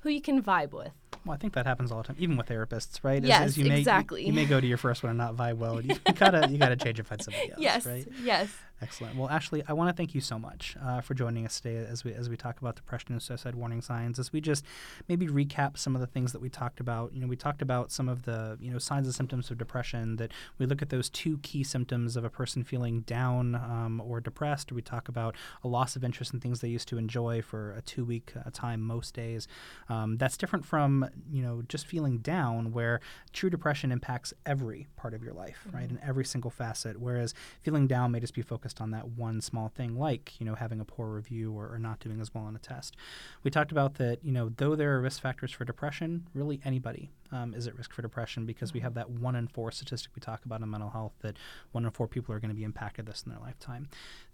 who 0.00 0.10
you 0.10 0.20
can 0.20 0.42
vibe 0.42 0.72
with. 0.72 0.92
Well, 1.24 1.34
I 1.34 1.38
think 1.38 1.54
that 1.54 1.66
happens 1.66 1.90
all 1.90 2.02
the 2.02 2.08
time, 2.08 2.16
even 2.18 2.36
with 2.36 2.46
therapists, 2.48 3.00
right? 3.02 3.22
As- 3.22 3.28
Yes, 3.28 3.42
as 3.42 3.58
you 3.58 3.64
may, 3.64 3.78
exactly. 3.78 4.26
You, 4.26 4.32
may 4.34 4.44
go 4.44 4.60
to 4.60 4.66
your 4.66 4.76
first 4.78 5.02
one 5.02 5.10
and 5.10 5.18
not 5.18 5.36
vibe 5.36 5.56
well. 5.56 5.80
You 5.80 5.94
gotta 6.14 6.48
you 6.50 6.58
gotta 6.58 6.76
change 6.76 6.98
and 6.98 7.08
find 7.08 7.22
somebody 7.22 7.50
else, 7.50 7.60
yes, 7.60 7.86
right? 7.86 8.06
yes. 8.22 8.48
Excellent. 8.82 9.14
Well, 9.14 9.28
Ashley, 9.28 9.62
I 9.68 9.74
want 9.74 9.90
to 9.90 9.94
thank 9.94 10.14
you 10.14 10.22
so 10.22 10.38
much 10.38 10.74
uh, 10.82 11.02
for 11.02 11.12
joining 11.12 11.44
us 11.44 11.60
today 11.60 11.76
as 11.76 12.02
we 12.02 12.14
as 12.14 12.30
we 12.30 12.36
talk 12.36 12.58
about 12.60 12.76
depression 12.76 13.12
and 13.12 13.20
suicide 13.20 13.54
warning 13.54 13.82
signs. 13.82 14.18
As 14.18 14.32
we 14.32 14.40
just 14.40 14.64
maybe 15.06 15.26
recap 15.26 15.76
some 15.76 15.94
of 15.94 16.00
the 16.00 16.06
things 16.06 16.32
that 16.32 16.40
we 16.40 16.48
talked 16.48 16.80
about. 16.80 17.12
You 17.12 17.20
know, 17.20 17.26
we 17.26 17.36
talked 17.36 17.60
about 17.60 17.92
some 17.92 18.08
of 18.08 18.22
the 18.22 18.56
you 18.58 18.70
know 18.70 18.78
signs 18.78 19.06
and 19.06 19.14
symptoms 19.14 19.50
of 19.50 19.58
depression. 19.58 20.16
That 20.16 20.32
we 20.58 20.64
look 20.64 20.80
at 20.80 20.88
those 20.88 21.10
two 21.10 21.38
key 21.38 21.62
symptoms 21.62 22.16
of 22.16 22.24
a 22.24 22.30
person 22.30 22.64
feeling 22.64 23.02
down 23.02 23.54
um, 23.54 24.00
or 24.02 24.18
depressed. 24.18 24.72
We 24.72 24.80
talk 24.80 25.08
about 25.08 25.36
a 25.62 25.68
loss 25.68 25.94
of 25.94 26.02
interest 26.02 26.32
in 26.32 26.40
things 26.40 26.60
they 26.60 26.68
used 26.68 26.88
to 26.88 26.96
enjoy 26.96 27.42
for 27.42 27.72
a 27.72 27.82
two 27.82 28.06
week 28.06 28.32
uh, 28.34 28.48
time 28.50 28.80
most 28.80 29.12
days. 29.12 29.46
Um, 29.90 30.16
that's 30.16 30.38
different 30.38 30.64
from 30.64 31.06
you 31.30 31.42
know 31.42 31.62
just 31.68 31.86
feeling 31.86 32.18
down, 32.18 32.72
where 32.72 33.00
true 33.34 33.50
depression 33.50 33.92
impacts 33.92 34.32
every 34.46 34.86
part 34.96 35.12
of 35.12 35.22
your 35.22 35.34
life, 35.34 35.66
right, 35.70 35.90
in 35.90 36.00
every 36.02 36.24
single 36.24 36.50
facet. 36.50 36.98
Whereas 36.98 37.34
feeling 37.60 37.86
down 37.86 38.12
may 38.12 38.20
just 38.20 38.34
be 38.34 38.40
focused 38.40 38.69
on 38.78 38.90
that 38.90 39.08
one 39.08 39.40
small 39.40 39.68
thing, 39.68 39.98
like 39.98 40.38
you 40.38 40.44
know 40.44 40.54
having 40.54 40.80
a 40.80 40.84
poor 40.84 41.08
review 41.08 41.52
or, 41.52 41.72
or 41.72 41.78
not 41.78 41.98
doing 42.00 42.20
as 42.20 42.34
well 42.34 42.44
on 42.44 42.54
a 42.54 42.58
test. 42.58 42.94
We 43.42 43.50
talked 43.50 43.72
about 43.72 43.94
that. 43.94 44.18
You 44.22 44.32
know, 44.32 44.50
though 44.54 44.76
there 44.76 44.94
are 44.96 45.00
risk 45.00 45.22
factors 45.22 45.50
for 45.50 45.64
depression, 45.64 46.26
really 46.34 46.60
anybody 46.62 47.10
um, 47.32 47.54
is 47.54 47.66
at 47.66 47.76
risk 47.76 47.92
for 47.92 48.02
depression 48.02 48.44
because 48.46 48.72
we 48.72 48.80
have 48.80 48.94
that 48.94 49.10
one 49.10 49.36
in 49.36 49.48
four 49.48 49.70
statistic 49.70 50.12
we 50.14 50.20
talk 50.20 50.44
about 50.44 50.60
in 50.60 50.70
mental 50.70 50.90
health 50.90 51.12
that 51.20 51.36
one 51.72 51.84
in 51.84 51.90
four 51.90 52.08
people 52.08 52.34
are 52.34 52.40
going 52.40 52.50
to 52.50 52.54
be 52.56 52.64
impacted 52.64 53.06
this 53.06 53.22
in 53.24 53.32
their 53.32 53.40
lifetime. 53.40 53.88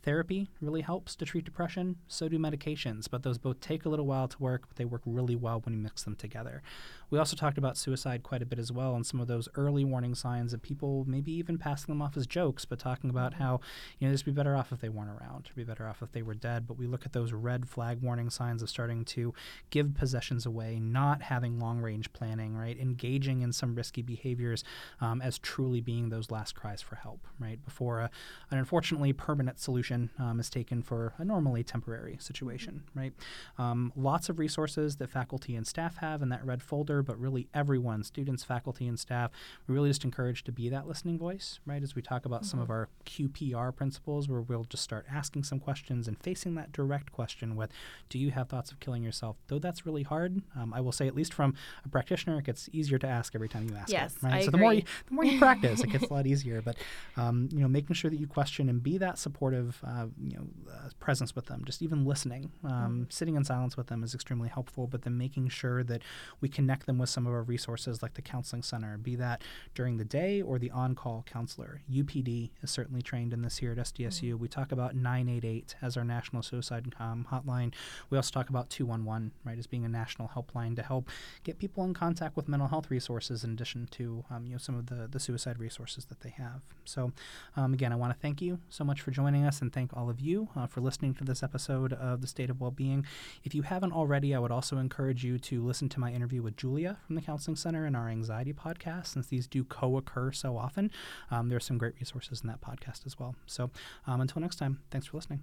Therapy 0.07 0.47
really 0.61 0.83
helps 0.83 1.17
to 1.17 1.25
treat 1.25 1.45
depression. 1.45 1.97
So 2.07 2.29
do 2.29 2.39
medications, 2.39 3.11
but 3.11 3.25
those 3.25 3.39
both 3.39 3.59
take 3.59 3.85
a 3.85 3.89
little 3.89 4.07
while 4.07 4.29
to 4.29 4.39
work, 4.39 4.63
but 4.69 4.77
they 4.77 4.85
work 4.85 5.03
really 5.05 5.35
well 5.35 5.59
when 5.59 5.75
you 5.75 5.81
mix 5.81 6.05
them 6.05 6.15
together. 6.15 6.63
We 7.11 7.19
also 7.19 7.35
talked 7.35 7.59
about 7.59 7.77
suicide 7.77 8.23
quite 8.23 8.41
a 8.41 8.47
bit 8.47 8.61
as 8.61 8.71
well, 8.71 8.95
and 8.95 9.05
some 9.05 9.19
of 9.21 9.27
those 9.27 9.49
early 9.57 9.85
warning 9.85 10.15
signs 10.15 10.53
of 10.53 10.63
people 10.63 11.05
maybe 11.09 11.33
even 11.33 11.59
passing 11.59 11.93
them 11.93 12.01
off 12.01 12.17
as 12.17 12.25
jokes, 12.25 12.65
but 12.65 12.79
talking 12.79 13.11
about 13.11 13.35
how 13.35 13.59
you 13.99 14.07
know 14.07 14.15
they'd 14.15 14.25
be 14.25 14.31
better 14.31 14.55
off 14.55 14.71
if 14.71 14.81
they 14.81 14.89
weren't 14.89 15.11
around, 15.11 15.51
be 15.57 15.65
better 15.65 15.89
off 15.89 16.03
if 16.03 16.13
they 16.13 16.23
were 16.23 16.35
dead. 16.35 16.69
But 16.69 16.79
we 16.79 16.87
look 16.87 17.05
at 17.05 17.13
those 17.13 17.33
red 17.33 17.69
flag 17.69 18.01
warning 18.01 18.31
signs 18.31 18.63
of 18.63 18.71
starting 18.71 19.05
to 19.07 19.35
give 19.71 19.95
possessions 19.95 20.47
away, 20.47 20.79
not 20.79 21.23
having 21.23 21.59
long 21.59 21.81
range 21.81 22.13
planning, 22.13 22.57
right? 22.57 22.79
Engaging 22.79 23.43
in 23.43 23.53
some 23.53 23.75
risky 23.75 24.03
behaviors 24.03 24.63
um, 25.01 25.21
as 25.21 25.37
truly 25.39 25.81
being 25.81 26.11
those 26.11 26.31
last 26.31 26.55
cries 26.55 26.81
for 26.81 26.95
help, 26.95 27.27
right? 27.41 27.65
Before 27.65 28.01
a, 28.01 28.11
an 28.53 28.59
unfortunately 28.59 29.13
permanent 29.13 29.59
solution 29.59 29.96
um, 30.19 30.41
is 30.41 30.51
taken 30.51 30.83
for 30.83 31.15
a 31.19 31.25
normally 31.25 31.63
temporary 31.63 32.17
situation, 32.21 32.85
right? 32.95 33.13
Um, 33.59 33.93
lots 33.97 34.29
of 34.29 34.39
resources 34.39 34.97
that 34.97 35.11
faculty 35.11 35.57
and 35.57 35.67
staff 35.67 35.97
have 35.99 36.23
in 36.23 36.29
that 36.31 36.45
red 36.45 36.63
folder, 36.63 37.03
but 37.03 37.19
really 37.19 37.49
everyone, 37.55 38.03
students, 38.05 38.45
faculty, 38.45 38.87
and 38.87 38.99
staff, 38.99 39.31
we 39.67 39.75
really 39.75 39.91
just 39.91 40.05
encourage 40.05 40.45
to 40.45 40.53
be 40.53 40.69
that 40.69 40.87
listening 40.87 41.19
voice, 41.19 41.61
right? 41.67 41.83
As 41.83 41.95
we 41.95 42.03
talk 42.03 42.25
about 42.25 42.45
some 42.45 42.61
of 42.61 42.71
our 42.71 42.89
QPR 43.05 43.75
principles, 43.75 44.29
where 44.29 44.41
we'll 44.41 44.65
just 44.65 44.83
start 44.83 45.07
asking 45.13 45.45
some 45.45 45.59
questions 45.61 46.09
and 46.09 46.19
facing 46.23 46.55
that 46.57 46.73
direct 46.73 47.13
question 47.13 47.57
with, 47.57 47.71
do 48.09 48.19
you 48.19 48.31
have 48.31 48.49
thoughts 48.49 48.71
of 48.71 48.81
killing 48.81 49.03
yourself? 49.03 49.37
Though 49.49 49.59
that's 49.59 49.87
really 49.87 50.03
hard, 50.03 50.43
um, 50.57 50.73
I 50.73 50.81
will 50.81 50.93
say, 50.93 51.07
at 51.07 51.15
least 51.15 51.33
from 51.33 51.55
a 51.85 51.89
practitioner, 51.89 52.39
it 52.39 52.45
gets 52.45 52.69
easier 52.73 52.99
to 52.99 53.07
ask 53.07 53.35
every 53.35 53.49
time 53.49 53.69
you 53.69 53.77
ask 53.77 53.91
Yes, 53.91 54.17
it, 54.17 54.23
right? 54.23 54.35
I 54.35 54.45
so 54.45 54.51
the 54.51 54.59
more 54.59 54.75
you, 54.75 54.83
the 55.09 55.15
more 55.15 55.25
you 55.25 55.39
practice, 55.39 55.83
it 55.83 55.91
gets 55.91 56.05
a 56.05 56.13
lot 56.13 56.27
easier. 56.27 56.63
But 56.63 56.77
um, 57.17 57.49
you 57.53 57.61
know, 57.61 57.69
making 57.69 57.95
sure 57.95 58.11
that 58.11 58.19
you 58.19 58.27
question 58.27 58.69
and 58.69 58.83
be 58.83 58.99
that 58.99 59.19
supportive, 59.19 59.81
uh, 59.87 60.07
you 60.21 60.37
know, 60.37 60.47
uh, 60.71 60.89
presence 60.99 61.35
with 61.35 61.47
them, 61.47 61.63
just 61.65 61.83
even 61.83 62.05
listening, 62.05 62.51
um, 62.65 63.07
sitting 63.11 63.37
in 63.37 63.45
silence 63.45 63.77
with 63.77 63.87
them 63.87 64.03
is 64.03 64.15
extremely 64.15 64.49
helpful. 64.49 64.87
But 64.87 65.03
then 65.03 65.17
making 65.17 65.49
sure 65.49 65.85
that 65.85 66.03
we 66.41 66.49
connect 66.49 66.87
them 66.87 66.99
with 66.99 67.09
some 67.09 67.27
of 67.27 67.33
our 67.33 67.43
resources, 67.43 68.03
like 68.03 68.15
the 68.15 68.23
counseling 68.23 68.63
center, 68.63 68.99
be 68.99 69.17
that 69.17 69.43
during 69.75 69.97
the 69.97 70.05
day 70.05 70.43
or 70.43 70.59
the 70.59 70.71
on-call 70.71 71.25
counselor. 71.31 71.83
UPD 71.93 72.51
is 72.63 72.71
certainly 72.71 73.03
trained 73.03 73.33
in 73.33 73.43
this 73.43 73.59
here 73.59 73.73
at 73.73 73.79
SDSU. 73.79 74.39
We 74.39 74.49
talk 74.49 74.73
about 74.73 74.95
988 74.95 75.77
as 75.83 75.97
our 75.97 76.05
national 76.05 76.43
suicide 76.43 76.95
um, 76.99 77.27
hotline. 77.31 77.73
We 78.11 78.19
also 78.19 78.33
talk 78.33 78.49
about 78.51 78.71
211, 78.71 79.33
right, 79.45 79.59
as 79.59 79.67
being 79.67 79.85
a 79.85 79.89
national 79.89 80.29
helpline 80.29 80.75
to 80.77 80.83
help 80.83 81.09
get 81.45 81.59
people 81.59 81.85
in 81.85 81.95
contact 81.95 82.37
with 82.37 82.49
mental 82.49 82.69
health 82.69 82.91
resources 82.91 83.45
in 83.45 83.53
addition 83.53 83.87
to 83.93 84.25
um, 84.31 84.47
you 84.47 84.53
know 84.53 84.59
some 84.59 84.77
of 84.77 84.87
the, 84.87 85.09
the 85.09 85.21
suicide 85.21 85.59
resources 85.59 86.07
that 86.07 86.21
they 86.21 86.31
have. 86.31 86.63
So 86.85 87.13
um, 87.57 87.73
again, 87.73 87.93
I 87.93 87.97
want 87.97 88.13
to 88.13 88.19
thank 88.19 88.43
you 88.43 88.59
so 88.69 88.85
much 88.85 89.01
for 89.01 89.11
joining 89.11 89.45
us 89.45 89.61
and 89.61 89.73
thank 89.77 89.95
all 89.95 90.09
of 90.09 90.21
you 90.21 90.49
uh, 90.57 90.67
for 90.67 90.81
listening 90.81 91.13
to 91.13 91.23
this 91.23 91.43
episode 91.43 91.93
of 91.93 92.23
the 92.23 92.27
State 92.27 92.49
of 92.49 92.63
Wellbeing. 92.63 93.05
If 93.45 93.55
you 93.55 93.61
haven't 93.61 93.93
already, 93.93 94.35
I 94.35 94.39
would 94.39 94.51
also 94.51 94.79
encourage 94.79 95.23
you 95.23 95.39
to 95.41 95.63
listen 95.63 95.91
to 95.91 96.01
my 96.01 96.11
interview 96.13 96.41
with 96.41 96.57
Julia 96.57 96.97
from 97.07 97.15
the 97.15 97.21
Counseling 97.21 97.57
Center 97.57 97.85
and 97.85 97.95
our 97.95 98.09
anxiety 98.09 98.55
podcast, 98.55 99.09
since 99.09 99.27
these 99.27 99.47
do 99.47 99.65
co-occur 99.65 100.33
so 100.33 100.57
often. 100.57 100.91
Um, 101.31 101.51
there 101.51 101.59
are 101.59 101.61
some 101.61 101.77
great 101.77 101.93
resources 102.01 102.41
in 102.41 102.47
that 102.49 102.63
podcast 102.63 103.05
as 103.05 103.19
well. 103.19 103.35
So 103.45 103.71
um, 104.07 104.23
until 104.23 104.41
next 104.41 104.57
time, 104.57 104.81
thanks 104.91 105.09
for 105.09 105.19
listening. 105.19 105.43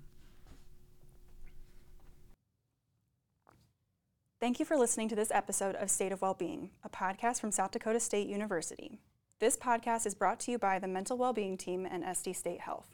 Thank 4.39 4.57
you 4.57 4.65
for 4.65 4.77
listening 4.77 5.09
to 5.09 5.15
this 5.15 5.29
episode 5.29 5.75
of 5.75 5.91
State 5.91 6.11
of 6.11 6.23
Wellbeing, 6.23 6.71
a 6.83 6.89
podcast 6.89 7.39
from 7.39 7.51
South 7.51 7.69
Dakota 7.69 7.99
State 7.99 8.27
University. 8.27 8.97
This 9.39 9.55
podcast 9.57 10.07
is 10.07 10.15
brought 10.15 10.39
to 10.39 10.51
you 10.51 10.57
by 10.57 10.79
the 10.79 10.87
Mental 10.87 11.19
Wellbeing 11.19 11.55
Team 11.55 11.85
and 11.85 12.03
SD 12.03 12.35
State 12.35 12.61
Health. 12.61 12.92